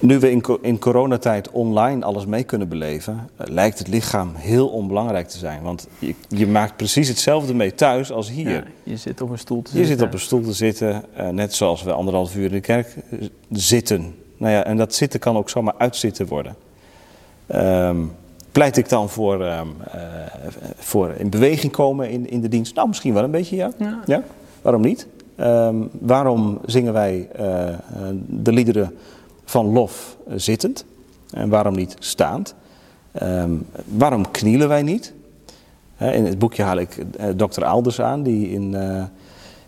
Nu 0.00 0.18
we 0.18 0.30
in, 0.30 0.44
in 0.60 0.78
coronatijd 0.78 1.50
online 1.50 2.04
alles 2.04 2.26
mee 2.26 2.44
kunnen 2.44 2.68
beleven, 2.68 3.28
eh, 3.36 3.46
lijkt 3.46 3.78
het 3.78 3.88
lichaam 3.88 4.34
heel 4.34 4.68
onbelangrijk 4.68 5.28
te 5.28 5.38
zijn. 5.38 5.62
Want 5.62 5.88
je, 5.98 6.14
je 6.28 6.46
maakt 6.46 6.76
precies 6.76 7.08
hetzelfde 7.08 7.54
mee 7.54 7.74
thuis 7.74 8.12
als 8.12 8.30
hier. 8.30 8.50
Ja, 8.50 8.62
je 8.82 8.96
zit 8.96 9.20
op 9.20 9.30
een 9.30 9.38
stoel 9.38 9.62
te 9.62 9.70
je 9.70 9.76
zitten. 9.76 9.90
Je 9.90 9.98
zit 9.98 10.06
op 10.06 10.12
een 10.12 10.20
stoel 10.26 10.42
te 10.42 10.52
zitten, 10.52 11.04
uh, 11.18 11.28
net 11.28 11.54
zoals 11.54 11.82
we 11.82 11.92
anderhalf 11.92 12.36
uur 12.36 12.44
in 12.44 12.52
de 12.52 12.60
kerk 12.60 12.94
zitten. 13.50 14.14
Nou 14.36 14.52
ja, 14.52 14.64
en 14.64 14.76
dat 14.76 14.94
zitten 14.94 15.20
kan 15.20 15.36
ook 15.36 15.50
zomaar 15.50 15.74
uitzitten 15.78 16.26
worden. 16.26 16.56
Um, 17.54 18.12
pleit 18.52 18.76
ik 18.76 18.88
dan 18.88 19.08
voor, 19.08 19.34
um, 19.44 19.74
uh, 19.94 20.00
voor 20.76 21.14
in 21.18 21.30
beweging 21.30 21.72
komen 21.72 22.10
in, 22.10 22.30
in 22.30 22.40
de 22.40 22.48
dienst? 22.48 22.74
Nou, 22.74 22.88
misschien 22.88 23.14
wel 23.14 23.24
een 23.24 23.30
beetje, 23.30 23.56
ja. 23.56 23.70
ja. 23.78 24.02
ja? 24.06 24.22
Waarom 24.62 24.82
niet? 24.82 25.06
Um, 25.40 25.88
waarom 25.92 26.58
zingen 26.66 26.92
wij 26.92 27.28
uh, 27.40 27.68
de 28.26 28.52
liederen 28.52 28.96
van 29.48 29.66
lof 29.66 30.16
zittend? 30.34 30.84
En 31.30 31.48
waarom 31.48 31.74
niet 31.74 31.96
staand? 31.98 32.54
Um, 33.22 33.66
waarom 33.84 34.30
knielen 34.30 34.68
wij 34.68 34.82
niet? 34.82 35.12
in 35.98 36.24
het 36.24 36.38
boekje 36.38 36.62
haal 36.62 36.76
ik 36.76 36.96
uh, 36.96 37.26
dokter 37.36 37.64
Alders 37.64 38.00
aan, 38.00 38.22
die 38.22 38.50
in, 38.50 38.72
uh, 38.72 39.02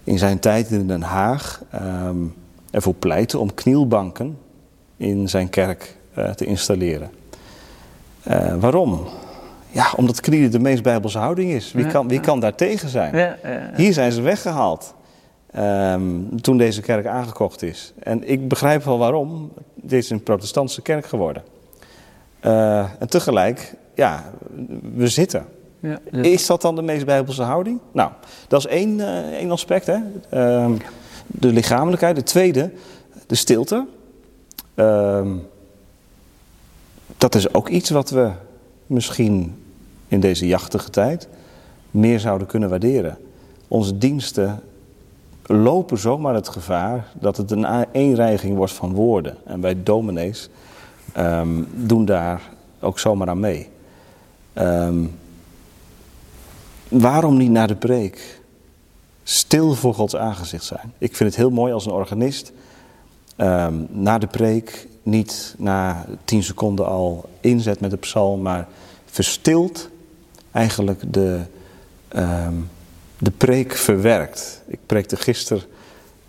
in 0.04 0.18
zijn 0.18 0.38
tijd 0.38 0.70
in 0.70 0.86
Den 0.86 1.02
Haag 1.02 1.62
um, 1.74 2.34
ervoor 2.70 2.94
pleitte 2.94 3.38
om 3.38 3.54
knielbanken 3.54 4.38
in 4.96 5.28
zijn 5.28 5.50
kerk 5.50 5.96
uh, 6.18 6.30
te 6.30 6.44
installeren. 6.44 7.10
waarom? 8.58 9.06
Ja, 9.70 9.92
omdat 9.96 10.20
knielen 10.20 10.50
de 10.50 10.58
meest 10.58 10.82
bijbelse 10.82 11.18
houding 11.18 11.50
is. 11.50 11.72
Wie, 11.72 11.86
kan, 11.86 12.08
wie 12.08 12.20
kan 12.20 12.40
daar 12.40 12.54
tegen 12.54 12.88
zijn? 12.88 13.16
Ja, 13.16 13.36
Hier 13.76 13.92
zijn 13.92 14.12
ze 14.12 14.20
weggehaald. 14.20 14.94
Um, 15.58 16.40
toen 16.40 16.56
deze 16.56 16.80
kerk 16.80 17.06
aangekocht 17.06 17.62
is. 17.62 17.92
En 17.98 18.28
ik 18.30 18.48
begrijp 18.48 18.84
wel 18.84 18.98
waarom. 18.98 19.52
Dit 19.74 20.02
is 20.02 20.10
een 20.10 20.22
protestantse 20.22 20.82
kerk 20.82 21.06
geworden. 21.06 21.42
Uh, 22.44 22.78
en 22.98 23.08
tegelijk, 23.08 23.74
ja, 23.94 24.32
we 24.94 25.08
zitten. 25.08 25.46
Ja, 25.80 25.98
Is 26.10 26.46
dat 26.46 26.62
dan 26.62 26.74
de 26.74 26.82
meest 26.82 27.04
bijbelse 27.04 27.42
houding? 27.42 27.80
Nou, 27.92 28.10
dat 28.48 28.60
is 28.60 28.66
één, 28.66 28.98
uh, 28.98 29.18
één 29.18 29.50
aspect. 29.50 29.86
Hè? 29.86 29.98
Um, 30.62 30.78
de 31.26 31.48
lichamelijkheid. 31.48 32.16
De 32.16 32.22
tweede, 32.22 32.72
de 33.26 33.34
stilte. 33.34 33.86
Um, 34.74 35.46
dat 37.16 37.34
is 37.34 37.54
ook 37.54 37.68
iets 37.68 37.90
wat 37.90 38.10
we 38.10 38.30
misschien 38.86 39.62
in 40.08 40.20
deze 40.20 40.46
jachtige 40.46 40.90
tijd 40.90 41.28
meer 41.90 42.20
zouden 42.20 42.46
kunnen 42.46 42.68
waarderen. 42.68 43.18
Onze 43.68 43.98
diensten 43.98 44.62
lopen 45.52 45.98
zomaar 45.98 46.34
het 46.34 46.48
gevaar 46.48 47.06
dat 47.14 47.36
het 47.36 47.50
een 47.50 47.86
eenreiging 47.92 48.56
wordt 48.56 48.72
van 48.72 48.92
woorden. 48.92 49.36
En 49.44 49.60
wij 49.60 49.82
dominees 49.82 50.48
um, 51.16 51.68
doen 51.74 52.04
daar 52.04 52.40
ook 52.80 52.98
zomaar 52.98 53.28
aan 53.28 53.40
mee. 53.40 53.68
Um, 54.54 55.18
waarom 56.88 57.36
niet 57.36 57.50
naar 57.50 57.68
de 57.68 57.76
preek? 57.76 58.40
Stil 59.22 59.74
voor 59.74 59.94
Gods 59.94 60.16
aangezicht 60.16 60.64
zijn. 60.64 60.92
Ik 60.98 61.16
vind 61.16 61.28
het 61.28 61.38
heel 61.38 61.50
mooi 61.50 61.72
als 61.72 61.86
een 61.86 61.92
organist 61.92 62.52
um, 63.36 63.86
na 63.90 64.18
de 64.18 64.26
preek 64.26 64.88
niet 65.02 65.54
na 65.58 66.06
tien 66.24 66.42
seconden 66.42 66.86
al 66.86 67.28
inzet 67.40 67.80
met 67.80 67.90
de 67.90 67.96
psalm, 67.96 68.42
maar 68.42 68.68
verstilt 69.04 69.88
eigenlijk 70.50 71.12
de, 71.12 71.40
de 73.20 73.30
preek 73.30 73.76
verwerkt. 73.76 74.62
Ik 74.66 74.78
preekte 74.87 75.16
gisteren 75.16 75.62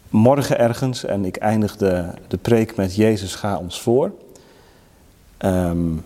morgen 0.09 0.59
ergens 0.59 1.03
en 1.03 1.25
ik 1.25 1.35
eindigde 1.35 2.13
de 2.27 2.37
preek 2.37 2.75
met 2.75 2.95
Jezus 2.95 3.35
ga 3.35 3.57
ons 3.57 3.81
voor. 3.81 4.11
Um, 5.39 6.03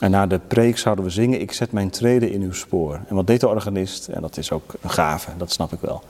en 0.00 0.10
na 0.10 0.26
de 0.26 0.38
preek 0.38 0.78
zouden 0.78 1.04
we 1.04 1.10
zingen, 1.10 1.40
ik 1.40 1.52
zet 1.52 1.72
mijn 1.72 1.90
treden 1.90 2.30
in 2.30 2.42
uw 2.42 2.52
spoor. 2.52 3.00
En 3.08 3.14
wat 3.14 3.26
deed 3.26 3.40
de 3.40 3.48
organist? 3.48 4.08
En 4.08 4.20
dat 4.20 4.36
is 4.36 4.52
ook 4.52 4.74
een 4.80 4.90
gave, 4.90 5.30
dat 5.36 5.52
snap 5.52 5.72
ik 5.72 5.80
wel. 5.80 6.02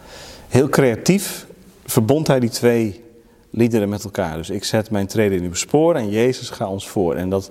Heel 0.49 0.69
creatief 0.69 1.47
verbond 1.85 2.27
hij 2.27 2.40
die 2.40 2.51
twee 2.51 3.05
liederen 3.51 3.88
met 3.88 4.05
elkaar. 4.05 4.37
Dus 4.37 4.51
ik 4.51 4.64
zet 4.64 4.90
mijn 4.90 5.07
treden 5.07 5.38
in 5.38 5.45
uw 5.45 5.55
spoor 5.55 5.95
en 5.95 6.11
Jezus 6.11 6.51
ga 6.51 6.69
ons 6.69 6.88
voor. 6.88 7.14
En 7.14 7.31
dat 7.31 7.51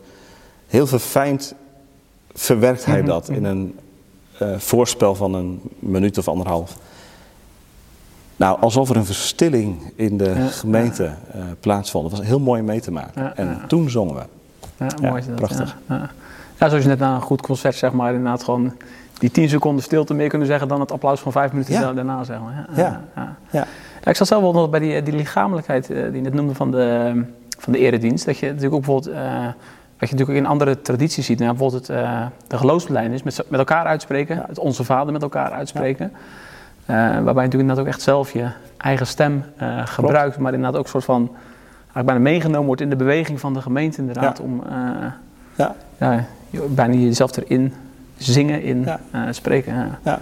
heel 0.68 0.88
verfijnd 0.88 1.54
verwerkt 2.34 2.86
hij 2.86 3.04
dat 3.04 3.30
in 3.30 3.44
een 3.44 3.80
uh, 4.42 4.58
voorspel 4.58 5.16
van 5.16 5.34
een 5.34 5.62
minuut 5.80 6.18
of 6.18 6.28
anderhalf. 6.28 6.78
Nou, 8.36 8.62
alsof 8.62 8.90
er 8.90 8.96
een 8.96 9.06
verstilling 9.06 9.94
in 9.96 10.18
de 10.18 10.36
gemeente 10.36 11.04
uh, 11.04 11.42
plaatsvond. 11.60 12.10
Dat 12.10 12.20
was 12.20 12.28
heel 12.28 12.40
mooi 12.40 12.62
mee 12.62 12.82
te 12.82 12.92
maken. 12.92 13.38
en 13.38 13.62
toen 13.68 13.90
zongen 13.90 14.16
we. 14.16 14.22
Ja, 14.78 15.10
mooi 15.10 15.22
is 15.22 15.28
dat. 15.28 15.36
Prachtig. 15.36 15.78
Ja. 15.88 16.10
zoals 16.58 16.84
je 16.84 16.90
net 16.90 17.00
na 17.00 17.16
een 17.16 17.22
goed 17.22 17.42
concert, 17.42 17.76
zeg 17.76 17.92
maar, 17.92 18.14
inderdaad 18.14 18.44
gewoon 18.44 18.74
die 19.18 19.32
tien 19.32 19.50
seconden 19.50 19.84
stilte 19.84 20.14
meer 20.14 20.30
kunnen 20.30 20.48
zeggen 20.48 20.68
dan 20.68 20.80
het 20.80 20.92
applaus 20.92 21.20
van 21.20 21.32
vijf 21.32 21.52
minuten 21.52 21.96
daarna, 21.96 22.24
zeg 22.24 22.40
maar. 22.40 22.70
Ja. 22.76 23.02
Ja. 23.16 23.36
Ja. 23.52 23.68
ik 24.04 24.16
zat 24.16 24.28
zelf 24.28 24.42
wel 24.42 24.54
nog 24.54 24.70
bij 24.70 24.80
die, 24.80 25.04
die 25.04 25.16
lichamelijkheid 25.16 25.88
die 25.88 25.98
je 25.98 26.22
net 26.22 26.34
noemde 26.34 26.54
van 26.54 26.72
de, 26.72 27.12
van 27.58 27.74
de 27.74 27.80
eredienst. 27.80 28.26
Dat 28.26 28.38
je 28.38 28.46
natuurlijk 28.46 28.74
ook 28.74 28.86
bijvoorbeeld... 28.86 29.16
Uh, 29.16 29.48
wat 30.00 30.10
je 30.10 30.16
natuurlijk 30.16 30.46
in 30.46 30.52
andere 30.52 30.82
tradities 30.82 31.26
ziet, 31.26 31.40
nou, 31.40 31.50
bijvoorbeeld 31.52 31.88
het, 31.88 31.98
uh, 31.98 32.26
de 32.48 32.58
geloofsbelijdenis 32.58 33.24
met, 33.24 33.44
met 33.48 33.60
elkaar 33.60 33.86
uitspreken, 33.86 34.44
het 34.48 34.60
Onze 34.60 34.84
Vader 34.84 35.14
met 35.14 35.22
elkaar 35.22 35.52
uitspreken. 35.52 36.12
Uh, 36.12 36.96
waarbij 36.96 37.14
je 37.14 37.24
natuurlijk 37.24 37.54
inderdaad 37.54 37.80
ook 37.80 37.88
echt 37.88 38.02
zelf 38.02 38.34
je 38.34 38.48
eigen 38.78 39.08
stem 39.08 39.44
uh, 39.62 39.82
gebruikt, 39.86 40.38
maar 40.38 40.54
inderdaad 40.54 40.80
ook 40.80 40.84
een 40.86 40.92
soort 40.92 41.06
van, 41.06 41.30
eigenlijk 41.76 42.06
bijna 42.06 42.20
meegenomen 42.20 42.66
wordt 42.66 42.82
in 42.82 42.90
de 42.90 42.96
beweging 42.96 43.40
van 43.40 43.54
de 43.54 43.62
gemeente 43.62 44.00
inderdaad, 44.00 44.40
om 44.40 44.64
ja. 45.56 45.76
Ja, 45.98 46.26
bijna 46.70 46.94
jezelf 46.94 47.38
erin 47.38 47.74
zingen, 48.18 48.62
in 48.64 48.88
spreken. 49.32 49.98
Ja. 50.04 50.20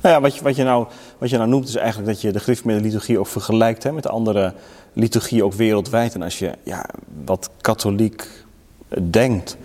Nou 0.00 0.14
ja, 0.14 0.20
wat 0.20 0.36
je, 0.36 0.42
wat, 0.42 0.56
je 0.56 0.64
nou, 0.64 0.86
wat 1.18 1.30
je 1.30 1.36
nou 1.36 1.48
noemt 1.48 1.68
is 1.68 1.76
eigenlijk 1.76 2.08
dat 2.08 2.20
je 2.20 2.32
de 2.32 2.40
gereformeerde 2.40 2.82
liturgie 2.82 3.18
ook 3.18 3.26
vergelijkt 3.26 3.82
hè, 3.82 3.92
met 3.92 4.02
de 4.02 4.08
andere 4.08 4.52
liturgie 4.92 5.44
ook 5.44 5.52
wereldwijd. 5.52 6.14
En 6.14 6.22
als 6.22 6.38
je 6.38 6.52
ja, 6.62 6.84
wat 7.24 7.50
katholiek 7.60 8.43
denkt, 9.10 9.56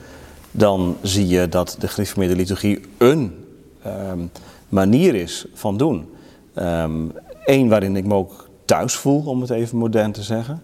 dan 0.52 0.98
zie 1.02 1.28
je 1.28 1.50
dat 1.50 1.76
de 1.80 1.88
gereformeerde 1.88 2.36
liturgie 2.36 2.80
een 2.98 3.46
um, 3.86 4.32
manier 4.70 5.16
is 5.16 5.46
van 5.54 5.78
doen. 5.78 6.10
Eén 6.54 7.12
ehm, 7.46 7.68
waarin 7.68 7.96
ik 7.96 8.06
me 8.06 8.14
ook 8.14 8.50
thuis 8.66 8.94
voel, 8.94 9.24
om 9.26 9.42
het 9.42 9.50
even 9.50 9.78
modern 9.78 10.12
te 10.12 10.24
zeggen. 10.24 10.62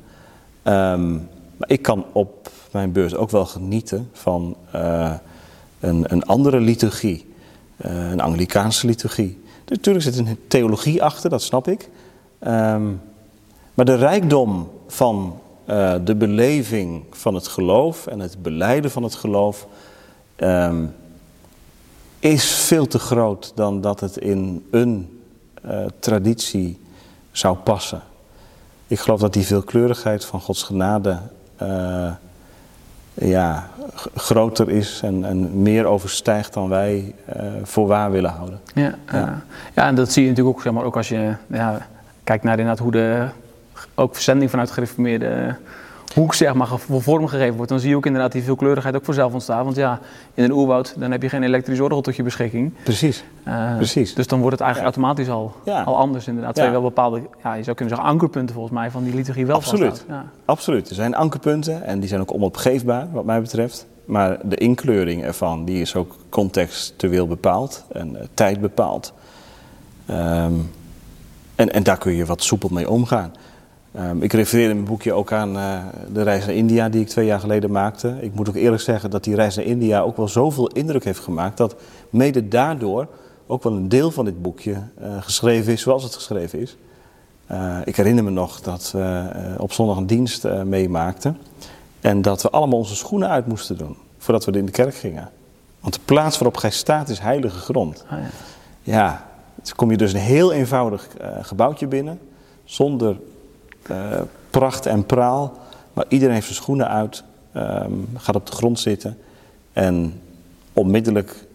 Um, 0.63 1.28
maar 1.58 1.69
ik 1.69 1.82
kan 1.82 2.06
op 2.12 2.49
mijn 2.71 2.91
beurs 2.91 3.15
ook 3.15 3.30
wel 3.30 3.45
genieten 3.45 4.10
van 4.12 4.56
uh, 4.75 5.13
een, 5.80 6.06
een, 6.08 6.23
andere 6.23 6.60
liturgie, 6.60 7.34
uh, 7.86 8.10
een 8.12 8.21
Anglikaanse 8.21 8.88
liturgie. 8.88 9.43
Natuurlijk 9.67 10.06
zit 10.06 10.17
een 10.17 10.38
theologie 10.47 11.04
achter, 11.04 11.30
dat 11.30 11.41
snap 11.41 11.67
ik. 11.67 11.89
maar 13.73 13.86
de 13.86 13.95
rijkdom 13.95 14.69
van 14.88 15.39
uh, 15.69 15.93
de 16.04 16.15
beleving 16.15 17.04
van 17.12 17.34
het 17.34 17.47
geloof 17.47 18.08
en 18.08 18.19
het 18.19 18.41
beleiden 18.41 18.91
van 18.91 19.04
het 19.04 19.15
geloof 19.15 19.67
um, 20.38 20.95
is 22.19 22.51
veel 22.51 22.88
te 22.88 22.99
groot 22.99 23.51
dan 23.56 23.82
dat 23.82 23.99
het 23.99 24.17
in 24.17 24.65
een 24.71 25.19
uh, 25.65 25.86
traditie 25.99 26.80
zou 27.32 27.58
passen. 27.58 28.01
Ik 28.88 28.99
geloof 28.99 29.19
dat 29.19 29.34
die 29.34 29.45
veelkleurigheid 29.45 30.25
van 30.25 30.41
Gods 30.41 30.63
genade 30.63 31.17
uh, 31.62 32.12
ja, 33.13 33.69
groter 34.15 34.69
is 34.69 34.99
en, 35.04 35.25
en, 35.25 35.62
meer 35.62 35.86
overstijgt 35.86 36.54
dan 36.54 36.69
wij 36.69 37.15
voor 37.63 37.88
waar 37.88 38.12
willen 38.12 38.32
houden. 38.32 38.60
Ja, 38.73 38.95
ja. 39.12 39.43
ja. 39.75 39.88
en 39.88 39.95
dat 39.95 40.12
zie 40.12 40.23
je 40.23 40.30
natuurlijk 40.30 40.58
ook, 40.58 40.63
zeg 40.63 40.73
maar, 40.73 40.84
ook 40.84 40.97
als 40.97 41.10
je 41.10 41.36
ja, 41.47 41.88
kijkt 42.23 42.43
naar 42.43 42.60
inderdaad 42.60 42.84
hoe 42.84 42.91
de 42.91 43.28
ook 43.95 44.13
verzending 44.13 44.49
vanuit 44.49 44.71
gereformeerde 44.71 45.55
hoek 46.15 46.33
zeg 46.33 46.53
maar, 46.53 46.67
vormgegeven 46.89 47.55
wordt, 47.55 47.69
dan 47.69 47.79
zie 47.79 47.89
je 47.89 47.95
ook 47.95 48.05
inderdaad 48.05 48.31
die 48.31 48.43
veelkleurigheid 48.43 48.95
ook 48.95 49.05
vanzelf 49.05 49.33
ontstaan. 49.33 49.63
Want 49.63 49.75
ja, 49.75 49.99
in 50.33 50.43
een 50.43 50.51
oerwoud 50.51 50.93
dan 50.97 51.11
heb 51.11 51.21
je 51.21 51.29
geen 51.29 51.43
elektrisch 51.43 51.79
orgel 51.79 52.01
tot 52.01 52.15
je 52.15 52.23
beschikking. 52.23 52.73
Precies. 52.83 53.23
Uh, 53.47 53.75
Precies. 53.75 54.13
Dus 54.13 54.27
dan 54.27 54.39
wordt 54.39 54.57
het 54.57 54.65
eigenlijk 54.65 54.95
automatisch 54.95 55.29
al, 55.33 55.53
al 55.85 55.97
anders 55.97 56.27
inderdaad. 56.27 56.53
Terwijl 56.53 56.75
wel 56.75 56.89
bepaalde, 56.89 57.21
ja, 57.43 57.53
je 57.53 57.63
zou 57.63 57.75
kunnen 57.75 57.95
zeggen 57.95 58.13
ankerpunten 58.13 58.55
volgens 58.55 58.75
mij 58.75 58.91
van 58.91 59.03
die 59.03 59.15
liturgie 59.15 59.45
wel 59.45 59.55
Absoluut. 59.55 60.05
Ja. 60.07 60.25
Absoluut. 60.45 60.89
Er 60.89 60.95
zijn 60.95 61.15
ankerpunten 61.15 61.83
en 61.83 61.99
die 61.99 62.09
zijn 62.09 62.21
ook 62.21 62.33
onopgeefbaar 62.33 63.07
wat 63.11 63.25
mij 63.25 63.41
betreft. 63.41 63.85
Maar 64.05 64.38
de 64.43 64.55
inkleuring 64.55 65.23
ervan, 65.23 65.65
die 65.65 65.81
is 65.81 65.95
ook 65.95 66.15
contextueel 66.29 67.27
bepaald 67.27 67.85
en 67.91 68.11
uh, 68.11 68.19
tijd 68.33 68.61
bepaald. 68.61 69.13
Um, 70.09 70.71
en, 71.55 71.73
en 71.73 71.83
daar 71.83 71.97
kun 71.97 72.15
je 72.15 72.25
wat 72.25 72.43
soepel 72.43 72.69
mee 72.71 72.89
omgaan. 72.89 73.33
Um, 73.99 74.21
ik 74.21 74.34
refereer 74.34 74.69
in 74.69 74.75
mijn 74.75 74.88
boekje 74.88 75.13
ook 75.13 75.31
aan 75.31 75.55
uh, 75.55 75.84
de 76.13 76.23
reis 76.23 76.45
naar 76.45 76.55
India 76.55 76.89
die 76.89 77.01
ik 77.01 77.08
twee 77.08 77.25
jaar 77.25 77.39
geleden 77.39 77.71
maakte. 77.71 78.17
Ik 78.21 78.34
moet 78.34 78.49
ook 78.49 78.55
eerlijk 78.55 78.81
zeggen 78.81 79.10
dat 79.10 79.23
die 79.23 79.36
reis 79.36 79.55
naar 79.55 79.65
India 79.65 80.01
ook 80.01 80.17
wel 80.17 80.27
zoveel 80.27 80.67
indruk 80.67 81.03
heeft 81.03 81.19
gemaakt 81.19 81.58
dat 81.58 81.75
mede 82.10 82.47
daardoor 82.47 83.08
ook 83.47 83.63
wel 83.63 83.73
een 83.73 83.89
deel 83.89 84.12
van 84.12 84.25
dit 84.25 84.41
boekje 84.41 84.71
uh, 84.71 85.08
geschreven 85.19 85.73
is 85.73 85.81
zoals 85.81 86.03
het 86.03 86.15
geschreven 86.15 86.60
is. 86.60 86.77
Uh, 87.51 87.77
ik 87.86 87.95
herinner 87.95 88.23
me 88.23 88.29
nog 88.29 88.62
dat 88.62 88.91
we 88.91 89.29
op 89.58 89.71
zondag 89.71 89.97
een 89.97 90.08
dienst 90.08 90.43
meemaakten. 90.63 91.38
En 92.01 92.21
dat 92.21 92.41
we 92.41 92.49
allemaal 92.49 92.77
onze 92.77 92.95
schoenen 92.95 93.29
uit 93.29 93.47
moesten 93.47 93.77
doen 93.77 93.95
voordat 94.17 94.45
we 94.45 94.51
in 94.51 94.65
de 94.65 94.71
kerk 94.71 94.95
gingen. 94.95 95.29
Want 95.79 95.93
de 95.93 95.99
plaats 96.05 96.38
waarop 96.38 96.58
gij 96.58 96.69
staat 96.69 97.10
is 97.10 97.19
heilige 97.19 97.60
grond. 97.60 98.05
Ah, 98.10 98.17
ja. 98.17 98.27
Ja, 98.81 99.25
dan 99.55 99.75
kom 99.75 99.91
je 99.91 99.97
dus 99.97 100.13
een 100.13 100.19
heel 100.19 100.51
eenvoudig 100.51 101.08
eh, 101.17 101.29
gebouwtje 101.41 101.88
binnen, 101.88 102.19
zonder 102.63 103.17
eh, 103.89 104.21
pracht 104.50 104.86
en 104.86 105.06
praal. 105.06 105.54
Maar 105.93 106.06
iedereen 106.08 106.34
heeft 106.34 106.45
zijn 106.45 106.58
schoenen 106.58 106.88
uit, 106.88 107.24
ehm, 107.52 107.91
gaat 108.17 108.36
op 108.36 108.45
de 108.45 108.52
grond 108.52 108.80
zitten 108.80 109.17
en 109.74 110.21
onmiddellijk 110.74 111.45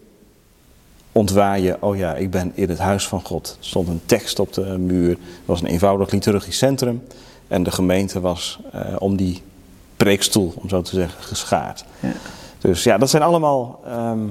ontwaar 1.11 1.59
je, 1.59 1.77
oh 1.79 1.97
ja, 1.97 2.15
ik 2.15 2.31
ben 2.31 2.51
in 2.55 2.69
het 2.69 2.79
huis 2.79 3.07
van 3.07 3.21
God. 3.21 3.57
Er 3.59 3.65
stond 3.65 3.87
een 3.87 4.01
tekst 4.05 4.39
op 4.39 4.53
de 4.53 4.77
muur, 4.77 5.09
het 5.09 5.19
was 5.45 5.61
een 5.61 5.67
eenvoudig 5.67 6.11
liturgisch 6.11 6.57
centrum. 6.57 7.03
En 7.47 7.63
de 7.63 7.71
gemeente 7.71 8.19
was 8.19 8.59
eh, 8.71 8.95
om 8.99 9.15
die 9.15 9.41
preekstoel, 9.97 10.53
om 10.55 10.69
zo 10.69 10.81
te 10.81 10.95
zeggen, 10.95 11.23
geschaard. 11.23 11.85
Ja. 11.99 12.11
Dus 12.59 12.83
ja, 12.83 12.97
dat 12.97 13.09
zijn 13.09 13.23
allemaal 13.23 13.79
ehm, 13.85 14.27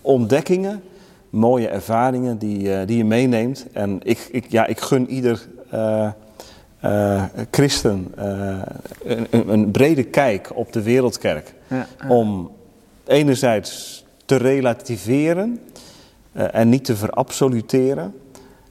ontdekkingen, 0.00 0.82
mooie 1.30 1.68
ervaringen 1.68 2.38
die, 2.38 2.74
eh, 2.74 2.86
die 2.86 2.96
je 2.96 3.04
meeneemt. 3.04 3.66
En 3.72 4.00
ik, 4.02 4.28
ik, 4.30 4.50
ja, 4.50 4.66
ik 4.66 4.80
gun 4.80 5.10
ieder 5.10 5.48
eh, 6.90 7.22
christen 7.50 8.12
eh, 8.16 8.58
een, 9.30 9.52
een- 9.52 9.70
brede 9.70 10.02
kijk 10.04 10.50
op 10.54 10.72
de 10.72 10.82
wereldkerk. 10.82 11.54
Ja, 11.68 11.86
ja. 12.00 12.08
Om 12.08 12.50
enerzijds 13.06 14.04
te 14.24 14.36
relativeren 14.36 15.60
eh, 16.32 16.54
en 16.54 16.68
niet 16.68 16.84
te 16.84 16.96
verabsoluteren. 16.96 18.14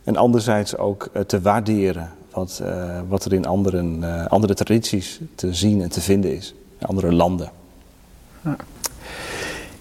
En 0.04 0.16
anderzijds 0.16 0.78
ook 0.78 1.10
te 1.28 1.42
waarderen 1.42 2.12
wat, 2.32 2.62
wat 3.08 3.26
er 3.26 3.34
in 3.34 3.46
anderen, 3.46 4.04
andere 4.30 4.54
tradities 4.54 5.20
te 5.36 5.54
zien 5.54 5.82
en 5.82 5.90
te 5.90 6.02
vinden 6.02 6.36
is. 6.36 6.56
In 6.80 6.88
andere 6.88 7.14
landen. 7.14 7.52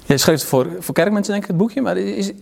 Je 0.07 0.19
schreef 0.19 0.45
voor, 0.45 0.67
voor 0.79 0.95
kerkmensen, 0.95 1.33
denk 1.33 1.43
ik, 1.45 1.49
het 1.51 1.59
boekje. 1.59 1.81
Maar 1.83 1.97
is, 1.97 2.33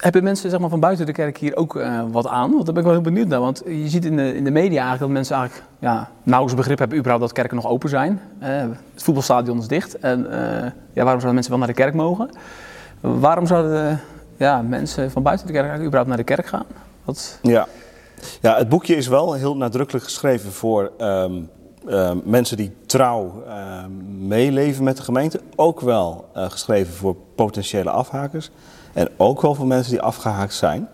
hebben 0.00 0.22
mensen 0.24 0.50
zeg 0.50 0.60
maar, 0.60 0.68
van 0.68 0.80
buiten 0.80 1.06
de 1.06 1.12
kerk 1.12 1.38
hier 1.38 1.56
ook 1.56 1.76
eh, 1.76 2.02
wat 2.10 2.26
aan? 2.26 2.50
Want 2.50 2.64
daar 2.64 2.74
ben 2.74 2.82
ik 2.82 2.88
wel 2.88 2.92
heel 2.92 3.12
benieuwd 3.12 3.28
naar. 3.28 3.40
Want 3.40 3.62
je 3.66 3.88
ziet 3.88 4.04
in 4.04 4.16
de, 4.16 4.34
in 4.34 4.44
de 4.44 4.50
media 4.50 4.70
eigenlijk 4.70 5.00
dat 5.00 5.10
mensen 5.10 5.36
eigenlijk 5.36 5.66
ja, 5.78 6.10
nauwelijks 6.22 6.60
begrip 6.60 6.78
hebben 6.78 6.98
überhaupt 6.98 7.24
dat 7.24 7.34
kerken 7.34 7.56
nog 7.56 7.66
open 7.66 7.88
zijn. 7.88 8.20
Eh, 8.38 8.50
het 8.94 9.02
voetbalstadion 9.02 9.58
is 9.58 9.66
dicht. 9.66 9.98
En 9.98 10.30
eh, 10.30 10.70
ja, 10.92 11.02
waarom 11.02 11.20
zouden 11.20 11.34
mensen 11.34 11.50
wel 11.50 11.58
naar 11.58 11.68
de 11.68 11.74
kerk 11.74 11.94
mogen? 11.94 12.30
Waarom 13.00 13.46
zouden 13.46 14.00
ja, 14.36 14.62
mensen 14.62 15.10
van 15.10 15.22
buiten 15.22 15.46
de 15.46 15.52
kerk 15.52 15.68
eigenlijk 15.68 15.96
überhaupt 15.96 16.16
naar 16.16 16.26
de 16.26 16.34
kerk 16.34 16.46
gaan? 16.46 16.66
Wat, 17.04 17.38
Ja. 17.42 17.66
ja, 18.40 18.56
het 18.56 18.68
boekje 18.68 18.96
is 18.96 19.06
wel 19.06 19.32
heel 19.32 19.56
nadrukkelijk 19.56 20.04
geschreven 20.04 20.52
voor 20.52 20.92
ehm, 20.98 21.42
ehm, 21.86 22.18
mensen 22.24 22.56
die 22.56 22.76
trouw 22.86 23.42
ehm, 23.48 24.26
meeleven 24.26 24.84
met 24.84 24.96
de 24.96 25.02
gemeente. 25.02 25.40
Ook 25.56 25.80
wel 25.80 26.28
geschreven 26.34 26.94
voor 26.94 27.16
potentiële 27.34 27.90
afhakers. 27.90 28.50
En 28.92 29.08
ook 29.16 29.42
wel 29.42 29.54
voor 29.54 29.66
mensen 29.66 29.92
die 29.92 30.00
afgehaakt 30.00 30.54
zijn. 30.54 30.88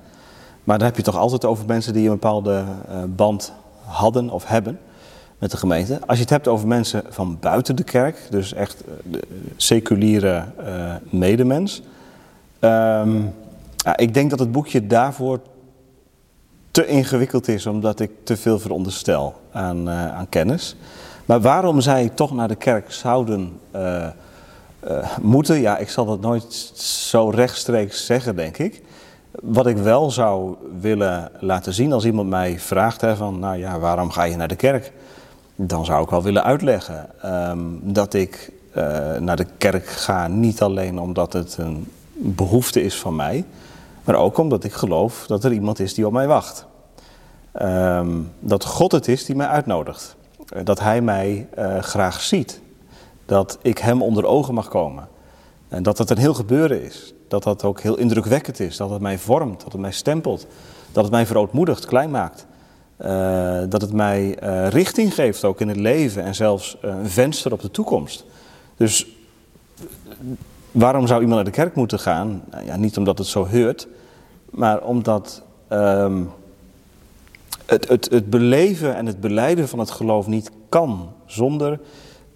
Maar 0.64 0.78
dan 0.78 0.86
heb 0.86 0.96
je 0.96 1.02
toch 1.02 1.16
altijd 1.16 1.44
over 1.44 1.66
mensen 1.66 1.92
die 1.92 2.04
een 2.04 2.12
bepaalde 2.12 2.64
eh, 2.88 2.96
band 3.08 3.52
hadden 3.84 4.30
of 4.30 4.46
hebben 4.46 4.78
met 5.38 5.50
de 5.50 5.56
gemeente. 5.56 6.00
Als 6.06 6.16
je 6.16 6.22
het 6.22 6.32
hebt 6.32 6.48
over 6.48 6.66
mensen 6.66 7.02
van 7.08 7.38
buiten 7.40 7.76
de 7.76 7.84
kerk, 7.84 8.26
dus 8.30 8.52
echt 8.52 8.84
eh, 8.84 8.92
de 9.02 9.22
seculiere 9.56 10.44
eh, 10.64 10.94
medemens. 11.10 11.82
ehm, 12.58 13.20
ik 13.96 14.14
denk 14.14 14.30
dat 14.30 14.38
het 14.38 14.52
boekje 14.52 14.86
daarvoor 14.86 15.40
te 16.70 16.86
ingewikkeld 16.86 17.48
is, 17.48 17.66
omdat 17.66 18.00
ik 18.00 18.10
te 18.22 18.36
veel 18.36 18.58
veronderstel 18.58 19.34
aan, 19.52 19.90
aan 19.90 20.28
kennis. 20.28 20.76
Maar 21.24 21.40
waarom 21.40 21.80
zij 21.80 22.08
toch 22.08 22.32
naar 22.32 22.48
de 22.48 22.56
kerk 22.56 22.92
zouden 22.92 23.60
eh, 24.86 25.16
moeten, 25.20 25.60
ja, 25.60 25.78
ik 25.78 25.88
zal 25.88 26.04
dat 26.04 26.20
nooit 26.20 26.72
zo 26.74 27.28
rechtstreeks 27.28 28.06
zeggen, 28.06 28.36
denk 28.36 28.58
ik. 28.58 28.82
Wat 29.30 29.66
ik 29.66 29.76
wel 29.76 30.10
zou 30.10 30.56
willen 30.80 31.30
laten 31.40 31.74
zien 31.74 31.92
als 31.92 32.04
iemand 32.04 32.28
mij 32.28 32.58
vraagt 32.58 33.00
hè, 33.00 33.16
van, 33.16 33.38
nou 33.38 33.56
ja, 33.56 33.78
waarom 33.78 34.10
ga 34.10 34.22
je 34.22 34.36
naar 34.36 34.48
de 34.48 34.56
kerk? 34.56 34.92
Dan 35.56 35.84
zou 35.84 36.02
ik 36.02 36.10
wel 36.10 36.22
willen 36.22 36.44
uitleggen 36.44 37.06
ehm, 37.22 37.58
dat 37.80 38.14
ik 38.14 38.52
eh, 38.72 39.16
naar 39.16 39.36
de 39.36 39.46
kerk 39.58 39.86
ga 39.86 40.28
niet 40.28 40.62
alleen 40.62 40.98
omdat 40.98 41.32
het 41.32 41.56
een 41.58 41.90
behoefte 42.12 42.82
is 42.82 42.98
van 42.98 43.16
mij, 43.16 43.44
maar 44.04 44.16
ook 44.16 44.38
omdat 44.38 44.64
ik 44.64 44.72
geloof 44.72 45.26
dat 45.26 45.44
er 45.44 45.52
iemand 45.52 45.78
is 45.78 45.94
die 45.94 46.06
op 46.06 46.12
mij 46.12 46.26
wacht. 46.26 46.66
Ehm, 47.52 48.10
dat 48.40 48.64
God 48.64 48.92
het 48.92 49.08
is 49.08 49.24
die 49.24 49.36
mij 49.36 49.46
uitnodigt. 49.46 50.16
Eh, 50.48 50.64
Dat 50.64 50.80
Hij 50.80 51.00
mij 51.00 51.48
graag 51.80 52.20
ziet. 52.20 52.60
Dat 53.26 53.58
ik 53.62 53.78
Hem 53.78 54.02
onder 54.02 54.26
ogen 54.26 54.54
mag 54.54 54.68
komen. 54.68 55.08
En 55.68 55.82
dat 55.82 55.96
dat 55.96 56.10
een 56.10 56.18
heel 56.18 56.34
gebeuren 56.34 56.82
is. 56.82 57.14
Dat 57.28 57.42
dat 57.42 57.64
ook 57.64 57.80
heel 57.80 57.96
indrukwekkend 57.96 58.60
is. 58.60 58.76
Dat 58.76 58.90
het 58.90 59.00
mij 59.00 59.18
vormt, 59.18 59.62
dat 59.62 59.72
het 59.72 59.80
mij 59.80 59.92
stempelt. 59.92 60.46
Dat 60.92 61.04
het 61.04 61.12
mij 61.12 61.26
verootmoedigt, 61.26 61.86
klein 61.86 62.10
maakt. 62.10 62.46
Eh, 62.96 63.62
dat 63.68 63.80
het 63.80 63.92
mij 63.92 64.38
eh, 64.38 64.68
richting 64.68 65.14
geeft 65.14 65.44
ook 65.44 65.60
in 65.60 65.68
het 65.68 65.76
leven 65.76 66.22
en 66.22 66.34
zelfs 66.34 66.76
eh, 66.80 66.90
een 66.90 67.10
venster 67.10 67.52
op 67.52 67.60
de 67.60 67.70
toekomst. 67.70 68.24
Dus 68.76 69.06
waarom 70.72 71.06
zou 71.06 71.20
iemand 71.20 71.36
naar 71.36 71.52
de 71.52 71.60
kerk 71.60 71.74
moeten 71.74 71.98
gaan? 71.98 72.42
Nou 72.50 72.64
ja, 72.64 72.76
niet 72.76 72.96
omdat 72.96 73.18
het 73.18 73.26
zo 73.26 73.46
heurt, 73.46 73.88
maar 74.50 74.82
omdat 74.82 75.42
ehm, 75.68 76.22
het, 77.66 77.88
het, 77.88 78.10
het 78.10 78.30
beleven 78.30 78.96
en 78.96 79.06
het 79.06 79.20
beleiden 79.20 79.68
van 79.68 79.78
het 79.78 79.90
geloof 79.90 80.26
niet 80.26 80.50
kan 80.68 81.12
zonder 81.26 81.80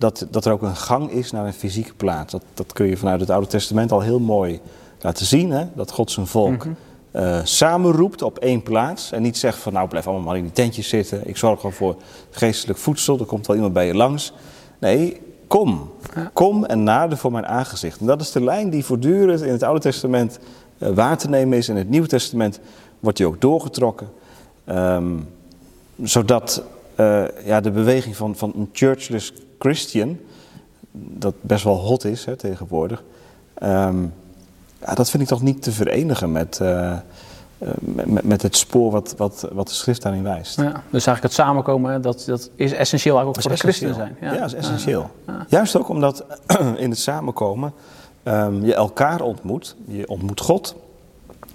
dat, 0.00 0.26
dat 0.30 0.44
er 0.44 0.52
ook 0.52 0.62
een 0.62 0.76
gang 0.76 1.10
is 1.10 1.30
naar 1.30 1.46
een 1.46 1.52
fysieke 1.52 1.94
plaats. 1.94 2.32
Dat, 2.32 2.42
dat 2.54 2.72
kun 2.72 2.86
je 2.86 2.96
vanuit 2.96 3.20
het 3.20 3.30
Oude 3.30 3.46
Testament 3.46 3.92
al 3.92 4.00
heel 4.00 4.18
mooi 4.18 4.60
laten 5.00 5.26
zien, 5.26 5.50
hè? 5.50 5.64
dat 5.74 5.90
God 5.90 6.10
zijn 6.10 6.26
volk 6.26 6.66
eh, 7.10 7.40
samenroept 7.44 8.22
op 8.22 8.38
één 8.38 8.62
plaats 8.62 9.12
en 9.12 9.22
niet 9.22 9.38
zegt 9.38 9.58
van 9.58 9.72
nou 9.72 9.88
blijf 9.88 10.06
allemaal 10.06 10.24
maar 10.24 10.36
in 10.36 10.42
die 10.42 10.52
tentjes 10.52 10.88
zitten, 10.88 11.28
ik 11.28 11.36
zorg 11.36 11.62
wel 11.62 11.70
voor 11.70 11.96
geestelijk 12.30 12.78
voedsel, 12.78 13.18
er 13.18 13.24
komt 13.24 13.46
wel 13.46 13.56
iemand 13.56 13.74
bij 13.74 13.86
je 13.86 13.94
langs. 13.94 14.32
Nee, 14.78 15.20
kom. 15.46 15.90
Kom 16.32 16.64
en 16.64 16.82
nader 16.82 17.18
voor 17.18 17.32
mijn 17.32 17.46
aangezicht. 17.46 18.00
En 18.00 18.06
dat 18.06 18.20
is 18.20 18.32
de 18.32 18.44
lijn 18.44 18.70
die 18.70 18.84
voortdurend 18.84 19.42
in 19.42 19.52
het 19.52 19.62
Oude 19.62 19.80
Testament 19.80 20.38
eh, 20.78 20.88
waar 20.88 21.18
te 21.18 21.28
nemen 21.28 21.58
is. 21.58 21.68
In 21.68 21.76
het 21.76 21.88
Nieuwe 21.88 22.08
Testament 22.08 22.60
wordt 23.00 23.18
die 23.18 23.26
ook 23.26 23.40
doorgetrokken. 23.40 24.08
Ehm, 24.64 25.16
zodat 26.02 26.62
eh, 26.94 27.24
ja, 27.44 27.60
de 27.60 27.70
beweging 27.70 28.16
van, 28.16 28.36
van 28.36 28.52
een 28.56 28.68
churchless 28.72 29.32
Christian, 29.60 30.18
dat 30.92 31.34
best 31.40 31.64
wel 31.64 31.76
hot 31.76 32.04
is 32.04 32.24
hè, 32.24 32.36
tegenwoordig, 32.36 33.02
ehm, 33.54 34.02
ja, 34.80 34.94
dat 34.94 35.10
vind 35.10 35.22
ik 35.22 35.28
toch 35.28 35.42
niet 35.42 35.62
te 35.62 35.72
verenigen 35.72 36.32
met, 36.32 36.58
eh, 36.60 36.92
eh, 36.92 36.98
met, 37.80 38.24
met 38.24 38.42
het 38.42 38.56
spoor 38.56 38.90
wat, 38.90 39.14
wat, 39.16 39.48
wat 39.52 39.68
de 39.68 39.74
schrift 39.74 40.02
daarin 40.02 40.22
wijst. 40.22 40.56
ja, 40.56 40.62
dus 40.72 41.06
eigenlijk 41.06 41.22
het 41.22 41.32
samenkomen, 41.32 41.92
hè, 41.92 42.00
dat, 42.00 42.24
dat 42.26 42.50
is 42.54 42.72
essentieel 42.72 43.16
eigenlijk 43.16 43.36
ook 43.36 43.42
voor 43.42 43.50
de 43.50 43.72
christenen 43.72 43.94
zijn. 43.94 44.16
Ja, 44.20 44.38
dat 44.38 44.46
is 44.46 44.54
essentieel. 44.54 45.10
Juist 45.48 45.76
ook 45.76 45.88
omdat 45.88 46.24
in 46.76 46.90
het 46.90 46.98
samenkomen 46.98 47.72
ehm, 48.22 48.64
je 48.64 48.74
elkaar 48.74 49.20
ontmoet. 49.20 49.76
Je 49.84 50.08
ontmoet 50.08 50.40
God. 50.40 50.74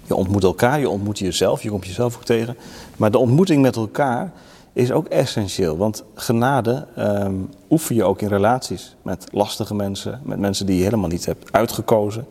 Je 0.06 0.14
ontmoet 0.14 0.44
elkaar, 0.44 0.78
je 0.78 0.88
ontmoet 0.88 1.18
jezelf, 1.18 1.62
je 1.62 1.70
komt 1.70 1.86
jezelf 1.86 2.16
ook 2.16 2.24
tegen. 2.24 2.56
Maar 2.96 3.10
de 3.10 3.18
ontmoeting 3.18 3.62
met 3.62 3.76
elkaar 3.76 4.32
is 4.76 4.92
ook 4.92 5.06
essentieel. 5.06 5.76
Want 5.76 6.04
genade 6.14 6.86
ehm, 6.96 7.34
oefen 7.70 7.94
je 7.94 8.04
ook 8.04 8.20
in 8.20 8.28
relaties 8.28 8.96
met 9.02 9.26
lastige 9.32 9.74
mensen, 9.74 10.20
met 10.22 10.38
mensen 10.38 10.66
die 10.66 10.76
je 10.76 10.82
helemaal 10.82 11.08
niet 11.08 11.26
hebt 11.26 11.52
uitgekozen. 11.52 12.26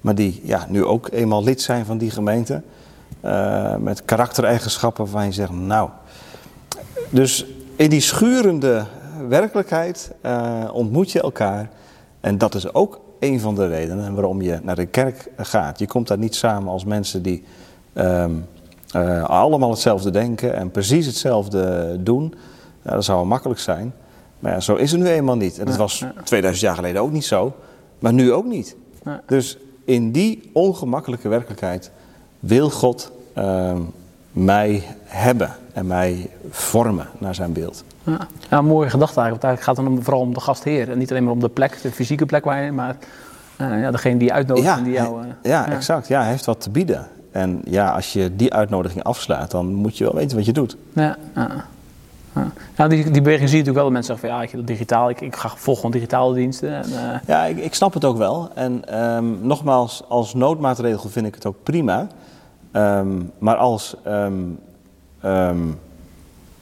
Maar 0.00 0.14
die 0.14 0.40
ja, 0.44 0.66
nu 0.68 0.84
ook 0.84 1.08
eenmaal 1.12 1.44
lid 1.44 1.62
zijn 1.62 1.84
van 1.84 1.98
die 1.98 2.10
gemeente. 2.10 2.62
eh, 3.20 3.76
met 3.76 4.04
karaktereigenschappen 4.04 5.04
waarvan 5.04 5.24
je 5.24 5.32
zegt, 5.32 5.50
nou, 5.50 5.90
dus 7.10 7.46
in 7.76 7.90
die 7.90 8.00
schurende 8.00 8.84
werkelijkheid 9.28 10.12
eh, 10.20 10.68
ontmoet 10.72 11.12
je 11.12 11.20
elkaar. 11.22 11.70
En 12.20 12.38
dat 12.38 12.54
is 12.54 12.74
ook 12.74 13.00
een 13.18 13.40
van 13.40 13.54
de 13.54 13.66
redenen 13.66 14.14
waarom 14.14 14.42
je 14.42 14.58
naar 14.62 14.76
de 14.76 14.86
kerk 14.86 15.28
gaat. 15.36 15.78
Je 15.78 15.86
komt 15.86 16.08
daar 16.08 16.18
niet 16.18 16.34
samen 16.34 16.72
als 16.72 16.84
mensen 16.84 17.22
die 17.22 17.44
ehm, 17.92 18.32
eh, 18.92 19.24
allemaal 19.24 19.70
hetzelfde 19.70 20.10
denken 20.10 20.54
en 20.56 20.70
precies 20.70 21.06
hetzelfde 21.06 21.96
doen. 22.00 22.34
Ja, 22.82 22.90
dat 22.90 23.04
zou 23.04 23.18
wel 23.18 23.26
makkelijk 23.26 23.60
zijn. 23.60 23.92
Maar 24.38 24.52
ja, 24.52 24.60
zo 24.60 24.74
is 24.74 24.92
het 24.92 25.00
nu 25.00 25.06
eenmaal 25.06 25.36
niet. 25.36 25.58
En 25.58 25.64
dat 25.64 25.74
Ja, 25.74 25.80
was 25.80 25.98
ja. 25.98 26.12
2000 26.24 26.66
jaar 26.66 26.74
geleden 26.76 27.02
ook 27.02 27.12
niet 27.12 27.24
zo. 27.24 27.52
Maar 27.98 28.12
nu 28.12 28.32
ook 28.32 28.44
niet. 28.44 28.76
Ja. 29.04 29.20
Dus 29.26 29.58
in 29.84 30.12
die 30.12 30.50
ongemakkelijke 30.52 31.28
werkelijkheid 31.28 31.90
wil 32.40 32.70
God 32.70 33.12
ehm, 33.34 33.78
mij 34.32 34.82
hebben 35.04 35.50
en 35.72 35.86
mij 35.86 36.30
vormen 36.50 37.06
naar 37.18 37.34
zijn 37.34 37.52
beeld. 37.52 37.84
Ja, 38.04 38.18
ja 38.50 38.58
een 38.58 38.64
mooie 38.64 38.90
gedachte 38.90 39.20
eigenlijk. 39.20 39.42
Want 39.42 39.44
eigenlijk 39.44 39.62
gaat 39.62 39.76
het 39.76 39.86
dan 39.86 40.04
vooral 40.04 40.22
om 40.22 40.34
de 40.34 40.40
gastheer. 40.40 40.90
En 40.90 40.98
niet 40.98 41.10
alleen 41.10 41.24
maar 41.24 41.32
om 41.32 41.40
de 41.40 41.48
plek, 41.48 41.78
de 41.82 41.90
fysieke 41.92 42.26
plek 42.26 42.44
waar 42.44 42.62
je, 42.62 42.72
maar 42.72 42.96
eh, 43.56 43.80
ja, 43.80 43.90
degene 43.90 44.18
die 44.18 44.32
uitnodigt 44.32 44.66
en 44.76 44.82
die 44.84 44.92
jou... 44.92 45.22
eh, 45.22 45.26
ja, 45.42 45.68
exact. 45.70 46.08
Ja, 46.08 46.20
hij 46.20 46.30
heeft 46.30 46.44
wat 46.44 46.60
te 46.60 46.70
bieden. 46.70 47.08
En 47.30 47.60
ja, 47.64 47.90
als 47.90 48.12
je 48.12 48.36
die 48.36 48.54
uitnodiging 48.54 49.02
afslaat, 49.02 49.50
dan 49.50 49.74
moet 49.74 49.98
je 49.98 50.04
wel 50.04 50.14
weten 50.14 50.36
wat 50.36 50.46
je 50.46 50.52
doet. 50.52 50.76
Ja, 50.92 51.16
ja. 51.34 51.64
Ja. 52.76 52.88
die, 52.88 53.10
die 53.10 53.22
beweging 53.22 53.48
zie 53.48 53.58
je 53.58 53.64
natuurlijk 53.64 53.74
wel 53.74 53.84
dat 53.84 53.92
mensen 53.92 54.14
zeggen 54.16 54.28
van 54.28 54.38
ja, 54.38 54.60
ik, 54.60 54.66
digitaal, 54.66 55.10
ik, 55.10 55.20
ik 55.20 55.36
ga 55.36 55.48
volg 55.56 55.76
gewoon 55.76 55.90
digitale 55.90 56.34
diensten. 56.34 56.74
En, 56.74 56.90
uh... 56.90 57.14
Ja, 57.26 57.44
ik, 57.44 57.58
ik, 57.58 57.74
snap 57.74 57.94
het 57.94 58.04
ook 58.04 58.16
wel. 58.16 58.50
En 58.54 59.00
um, 59.02 59.38
nogmaals, 59.42 60.02
als 60.08 60.34
noodmaatregel 60.34 61.08
vind 61.08 61.26
ik 61.26 61.34
het 61.34 61.46
ook 61.46 61.56
prima. 61.62 62.06
Um, 62.72 63.30
maar 63.38 63.56
als 63.56 63.96
um, 64.06 64.58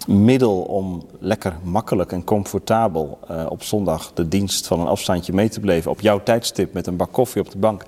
middel 0.06 0.60
om 0.60 1.06
lekker 1.18 1.54
makkelijk 1.62 2.12
en 2.12 2.24
comfortabel 2.24 3.18
uh, 3.30 3.46
op 3.48 3.62
zondag 3.62 4.10
de 4.14 4.28
dienst 4.28 4.66
van 4.66 4.80
een 4.80 4.86
afstandje 4.86 5.32
mee 5.32 5.48
te 5.48 5.60
beleven 5.60 5.90
op 5.90 6.00
jouw 6.00 6.22
tijdstip 6.22 6.72
met 6.72 6.86
een 6.86 6.96
bak 6.96 7.12
koffie 7.12 7.42
op 7.42 7.50
de 7.50 7.58
bank. 7.58 7.82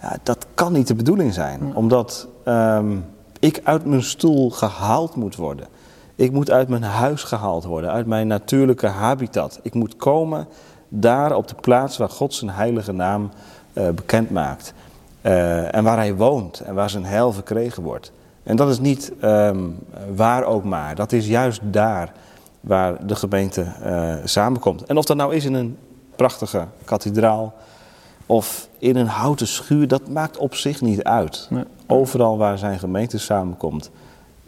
Ja, 0.00 0.16
dat 0.22 0.46
kan 0.54 0.72
niet 0.72 0.86
de 0.86 0.94
bedoeling 0.94 1.34
zijn, 1.34 1.74
omdat 1.74 2.28
ik 3.38 3.60
uit 3.64 3.84
mijn 3.84 4.02
stoel 4.02 4.50
gehaald 4.50 5.14
moet 5.14 5.36
worden. 5.36 5.66
Ik 6.14 6.32
moet 6.32 6.50
uit 6.50 6.68
mijn 6.68 6.82
huis 6.82 7.22
gehaald 7.22 7.64
worden, 7.64 7.90
uit 7.90 8.06
mijn 8.06 8.26
natuurlijke 8.26 8.86
habitat. 8.86 9.60
Ik 9.62 9.74
moet 9.74 9.96
komen 9.96 10.48
daar 10.88 11.36
op 11.36 11.48
de 11.48 11.54
plaats 11.54 11.96
waar 11.96 12.08
God 12.08 12.34
zijn 12.34 12.50
heilige 12.50 12.92
naam 12.92 13.30
uh, 13.72 13.88
bekend 13.88 14.30
maakt. 14.30 14.72
Uh, 15.22 15.74
en 15.74 15.84
waar 15.84 15.96
hij 15.96 16.14
woont 16.14 16.60
en 16.60 16.74
waar 16.74 16.90
zijn 16.90 17.04
heil 17.04 17.32
verkregen 17.32 17.82
wordt. 17.82 18.12
En 18.42 18.56
dat 18.56 18.68
is 18.68 18.78
niet 18.78 19.12
um, 19.22 19.78
waar 20.14 20.44
ook 20.44 20.64
maar. 20.64 20.94
Dat 20.94 21.12
is 21.12 21.26
juist 21.26 21.60
daar 21.62 22.12
waar 22.60 23.06
de 23.06 23.14
gemeente 23.14 23.66
uh, 23.84 24.14
samenkomt. 24.24 24.84
En 24.84 24.96
of 24.96 25.04
dat 25.04 25.16
nou 25.16 25.34
is 25.34 25.44
in 25.44 25.54
een 25.54 25.78
prachtige 26.16 26.66
kathedraal 26.84 27.54
of 28.26 28.68
in 28.78 28.96
een 28.96 29.06
houten 29.06 29.46
schuur, 29.46 29.88
dat 29.88 30.08
maakt 30.08 30.36
op 30.36 30.54
zich 30.54 30.80
niet 30.80 31.02
uit. 31.02 31.46
Nee. 31.50 31.64
Overal 31.86 32.38
waar 32.38 32.58
zijn 32.58 32.78
gemeente 32.78 33.18
samenkomt, 33.18 33.90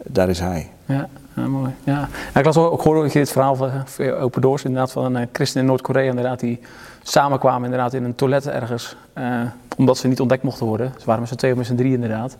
daar 0.03 0.29
is 0.29 0.39
hij. 0.39 0.69
Ja, 0.85 1.07
ja 1.35 1.47
mooi. 1.47 1.71
Ja. 1.83 2.07
ik 2.35 2.45
las 2.45 2.57
ook, 2.57 2.81
hoorde 2.81 3.01
dat 3.01 3.13
je 3.13 3.19
dit 3.19 3.31
verhaal 3.31 3.55
van 3.55 3.71
Open 4.19 4.41
Doors, 4.41 4.63
inderdaad, 4.63 4.91
van 4.91 5.15
een 5.15 5.29
christen 5.31 5.61
in 5.61 5.67
Noord-Korea, 5.67 6.09
inderdaad, 6.09 6.39
die 6.39 6.59
samenkwamen 7.03 7.63
inderdaad 7.63 7.93
in 7.93 8.03
een 8.03 8.15
toilet 8.15 8.47
ergens, 8.47 8.95
uh, 9.17 9.41
omdat 9.77 9.97
ze 9.97 10.07
niet 10.07 10.19
ontdekt 10.19 10.43
mochten 10.43 10.65
worden. 10.65 10.93
Ze 10.97 11.05
waren 11.05 11.21
met 11.21 11.29
z'n 11.29 11.35
twee 11.35 11.51
of 11.51 11.57
met 11.57 11.65
z'n 11.65 11.75
drie 11.75 11.93
inderdaad. 11.93 12.35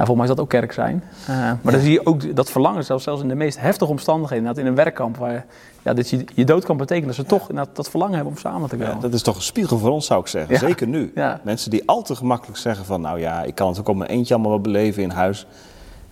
Nou, 0.00 0.12
volgens 0.12 0.28
mij 0.28 0.36
is 0.36 0.36
dat 0.36 0.40
ook 0.40 0.60
kerk 0.60 0.72
zijn. 0.72 1.04
Uh, 1.22 1.36
maar 1.36 1.58
ja. 1.62 1.70
dan 1.70 1.80
zie 1.80 1.92
je 1.92 2.06
ook 2.06 2.36
dat 2.36 2.50
verlangen, 2.50 2.84
zelfs, 2.84 3.04
zelfs 3.04 3.22
in 3.22 3.28
de 3.28 3.34
meest 3.34 3.60
heftige 3.60 3.90
omstandigheden, 3.90 4.38
inderdaad 4.38 4.64
in 4.64 4.70
een 4.70 4.84
werkkamp, 4.84 5.16
waar 5.16 5.46
ja, 5.82 5.94
dat 5.94 6.10
je, 6.10 6.24
je 6.34 6.44
dood 6.44 6.64
kan 6.64 6.76
betekenen, 6.76 7.06
dat 7.06 7.16
ze 7.16 7.24
toch 7.24 7.46
dat 7.72 7.90
verlangen 7.90 8.14
hebben 8.14 8.32
om 8.32 8.38
samen 8.38 8.68
te 8.68 8.76
komen. 8.76 8.94
Ja, 8.94 9.00
dat 9.00 9.12
is 9.12 9.22
toch 9.22 9.36
een 9.36 9.42
spiegel 9.42 9.78
voor 9.78 9.90
ons, 9.90 10.06
zou 10.06 10.20
ik 10.20 10.26
zeggen. 10.26 10.58
Zeker 10.58 10.86
nu. 10.86 11.12
Mensen 11.42 11.70
die 11.70 11.82
al 11.86 12.02
te 12.02 12.14
gemakkelijk 12.14 12.58
zeggen 12.58 12.84
van, 12.84 13.00
nou 13.00 13.18
ja, 13.18 13.42
ik 13.42 13.54
kan 13.54 13.68
het 13.68 13.78
ook 13.78 13.88
op 13.88 13.96
mijn 13.96 14.10
eentje 14.10 14.34
allemaal 14.34 14.52
wel 14.52 14.60
beleven 14.60 15.02
in 15.02 15.10
huis 15.10 15.46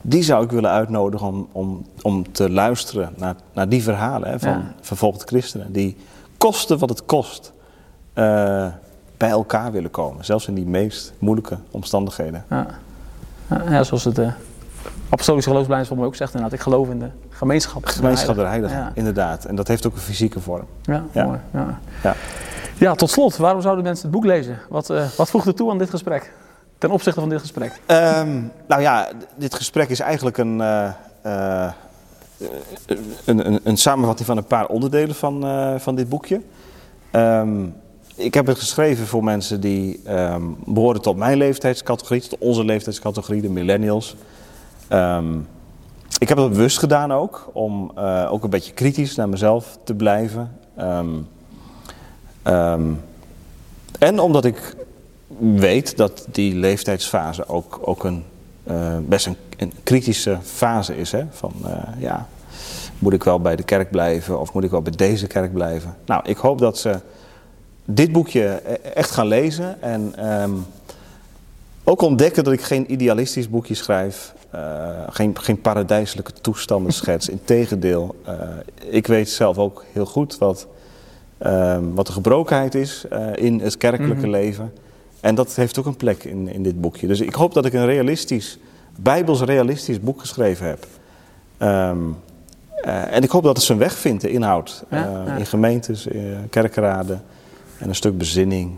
die 0.02 0.22
zou 0.22 0.44
ik 0.44 0.50
willen 0.50 0.70
uitnodigen 0.70 1.26
om, 1.26 1.48
om, 1.52 1.86
om 2.02 2.32
te 2.32 2.50
luisteren 2.50 3.12
naar, 3.16 3.34
naar 3.52 3.68
die 3.68 3.82
verhalen 3.82 4.30
hè, 4.30 4.38
van 4.38 4.50
ja. 4.50 4.74
vervolgde 4.80 5.26
christenen. 5.26 5.72
Die 5.72 5.96
kosten 6.38 6.78
wat 6.78 6.88
het 6.88 7.04
kost 7.04 7.52
uh, 8.14 8.66
bij 9.16 9.30
elkaar 9.30 9.72
willen 9.72 9.90
komen. 9.90 10.24
Zelfs 10.24 10.48
in 10.48 10.54
die 10.54 10.66
meest 10.66 11.12
moeilijke 11.18 11.58
omstandigheden. 11.70 12.44
Ja, 12.50 12.66
ja 13.48 13.82
zoals 13.82 14.04
het 14.04 14.18
uh, 14.18 14.32
apostolische 15.08 15.50
geloofsbelijdenis 15.50 15.88
van 15.88 15.96
mij 15.96 16.06
ook 16.06 16.16
zegt 16.16 16.34
inderdaad. 16.34 16.58
Ik 16.58 16.64
geloof 16.64 16.88
in 16.88 16.98
de 16.98 17.08
gemeenschap. 17.28 17.86
De 17.86 17.92
gemeenschap 17.92 18.34
der 18.34 18.46
heiligen, 18.46 18.78
ja. 18.78 18.90
inderdaad. 18.94 19.44
En 19.44 19.54
dat 19.54 19.68
heeft 19.68 19.86
ook 19.86 19.94
een 19.94 20.00
fysieke 20.00 20.40
vorm. 20.40 20.66
Ja, 20.82 21.04
mooi. 21.12 21.38
Ja. 21.52 21.78
Ja. 22.02 22.14
ja, 22.78 22.94
tot 22.94 23.10
slot. 23.10 23.36
Waarom 23.36 23.60
zouden 23.60 23.84
mensen 23.84 24.04
het 24.04 24.14
boek 24.14 24.24
lezen? 24.24 24.58
Wat, 24.68 24.90
uh, 24.90 25.04
wat 25.16 25.30
voegt 25.30 25.46
er 25.46 25.54
toe 25.54 25.70
aan 25.70 25.78
dit 25.78 25.90
gesprek? 25.90 26.32
ten 26.78 26.90
opzichte 26.90 27.20
van 27.20 27.28
dit 27.28 27.40
gesprek? 27.40 27.72
Um, 27.86 28.52
nou 28.66 28.82
ja, 28.82 29.08
dit 29.34 29.54
gesprek 29.54 29.88
is 29.88 30.00
eigenlijk 30.00 30.38
een, 30.38 30.58
uh, 30.58 30.90
een, 33.24 33.46
een, 33.46 33.60
een, 33.62 33.76
samenvatting 33.76 34.26
van 34.26 34.36
een 34.36 34.44
paar 34.44 34.66
onderdelen 34.66 35.14
van, 35.14 35.44
uh, 35.44 35.74
van 35.78 35.94
dit 35.94 36.08
boekje. 36.08 36.40
Um, 37.12 37.74
ik 38.18 38.34
heb 38.34 38.46
het 38.46 38.58
geschreven 38.58 39.06
voor 39.06 39.24
mensen 39.24 39.60
die 39.60 40.00
um, 40.08 40.56
behoren 40.64 41.02
tot 41.02 41.16
mijn 41.16 41.38
leeftijdscategorie, 41.38 42.28
tot 42.28 42.38
onze 42.38 42.64
leeftijdscategorie, 42.64 43.42
de 43.42 43.48
millennials. 43.48 44.16
ik 46.18 46.28
heb 46.28 46.38
het 46.38 46.48
bewust 46.48 46.78
gedaan 46.78 47.12
ook, 47.12 47.50
om 47.52 47.92
ook 48.28 48.44
een 48.44 48.50
beetje 48.50 48.72
kritisch 48.72 49.14
naar 49.14 49.28
mezelf 49.28 49.78
te 49.84 49.94
blijven. 49.94 50.58
en 53.98 54.20
omdat 54.20 54.44
ik 54.44 54.76
weet 55.38 55.96
dat 55.96 56.26
die 56.30 56.54
leeftijdsfase 56.54 57.48
ook, 57.48 57.80
ook 57.82 58.04
een, 58.04 58.24
uh, 58.70 58.96
best 59.06 59.26
een, 59.26 59.36
een, 59.56 59.72
kritische 59.82 60.38
fase 60.42 60.96
is. 60.96 61.12
Hè? 61.12 61.24
Van 61.30 61.52
uh, 61.64 61.72
ja, 61.98 62.28
moet 62.98 63.12
ik 63.12 63.24
wel 63.24 63.40
bij 63.40 63.56
de 63.56 63.62
kerk 63.62 63.90
blijven 63.90 64.40
of 64.40 64.52
moet 64.52 64.64
ik 64.64 64.70
wel 64.70 64.82
bij 64.82 64.92
deze 64.96 65.26
kerk 65.26 65.52
blijven? 65.52 65.96
Nou, 66.06 66.22
ik 66.24 66.36
hoop 66.36 66.58
dat 66.58 66.78
ze 66.78 67.00
dit 67.90 68.12
boekje 68.12 68.60
e-, 68.66 68.72
echt 68.72 69.10
gaan 69.10 69.26
lezen 69.26 69.82
en 69.82 70.26
um, 70.42 70.66
ook 71.84 72.02
ontdekken 72.02 72.44
dat 72.44 72.52
ik 72.52 72.60
geen 72.60 72.92
idealistisch 72.92 73.48
boekje 73.48 73.74
schrijf. 73.74 74.34
Uh, 74.54 74.60
geen, 75.08 75.38
geen 75.38 75.60
paradijselijke 75.60 76.32
toestanden 76.32 76.92
schets. 77.00 77.28
Integendeel, 77.28 78.14
ik 78.76 79.06
weet 79.06 79.28
zelf 79.28 79.58
ook 79.58 79.84
heel 79.92 80.06
goed 80.06 80.38
wat, 80.38 80.66
ehm, 81.38 81.84
wat 81.94 82.06
de 82.06 82.12
gebrokenheid 82.12 82.74
is 82.74 83.04
in 83.34 83.60
het 83.60 83.76
kerkelijke 83.76 84.14
mm 84.16 84.22
-hmm. 84.22 84.30
leven. 84.30 84.72
En 85.20 85.34
dat 85.34 85.54
heeft 85.54 85.78
ook 85.78 85.86
een 85.86 85.96
plek 85.96 86.24
in, 86.24 86.48
in 86.48 86.62
dit 86.62 86.80
boekje. 86.80 87.06
Dus 87.06 87.20
ik 87.20 87.34
hoop 87.34 87.54
dat 87.54 87.64
ik 87.64 87.72
een 87.72 87.86
realistisch, 87.86 88.58
bijbels 88.96 89.40
realistisch 89.40 90.00
boek 90.00 90.20
geschreven 90.20 90.66
heb. 90.66 90.86
Um, 91.58 92.16
uh, 92.84 93.14
en 93.14 93.22
ik 93.22 93.30
hoop 93.30 93.42
dat 93.42 93.56
het 93.56 93.64
zijn 93.64 93.78
weg 93.78 93.92
vindt, 93.98 94.22
de 94.22 94.30
inhoud. 94.30 94.84
Ja, 94.90 95.06
uh, 95.06 95.26
ja. 95.26 95.36
In 95.36 95.46
gemeentes, 95.46 96.06
uh, 96.06 96.36
kerkraden. 96.50 97.22
En 97.78 97.88
een 97.88 97.94
stuk 97.94 98.18
bezinning 98.18 98.74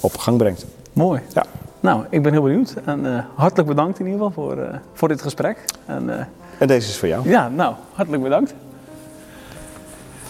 op 0.00 0.16
gang 0.16 0.38
brengt. 0.38 0.66
Mooi. 0.92 1.20
Ja. 1.32 1.44
Nou, 1.80 2.04
ik 2.10 2.22
ben 2.22 2.32
heel 2.32 2.42
benieuwd. 2.42 2.74
En 2.84 3.26
hartelijk 3.34 3.68
bedankt 3.68 3.98
in 3.98 4.06
ieder 4.06 4.26
geval 4.26 4.44
voor, 4.44 4.80
voor 4.92 5.08
dit 5.08 5.22
gesprek. 5.22 5.64
En, 5.86 6.28
en 6.58 6.66
deze 6.66 6.88
is 6.88 6.96
voor 6.96 7.08
jou. 7.08 7.28
Ja, 7.28 7.48
nou, 7.48 7.74
hartelijk 7.92 8.22
bedankt. 8.22 8.54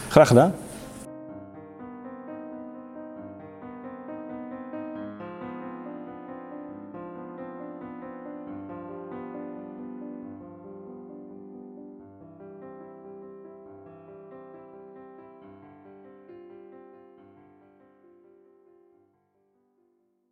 Graag 0.09 0.29
gedaan. 0.29 0.55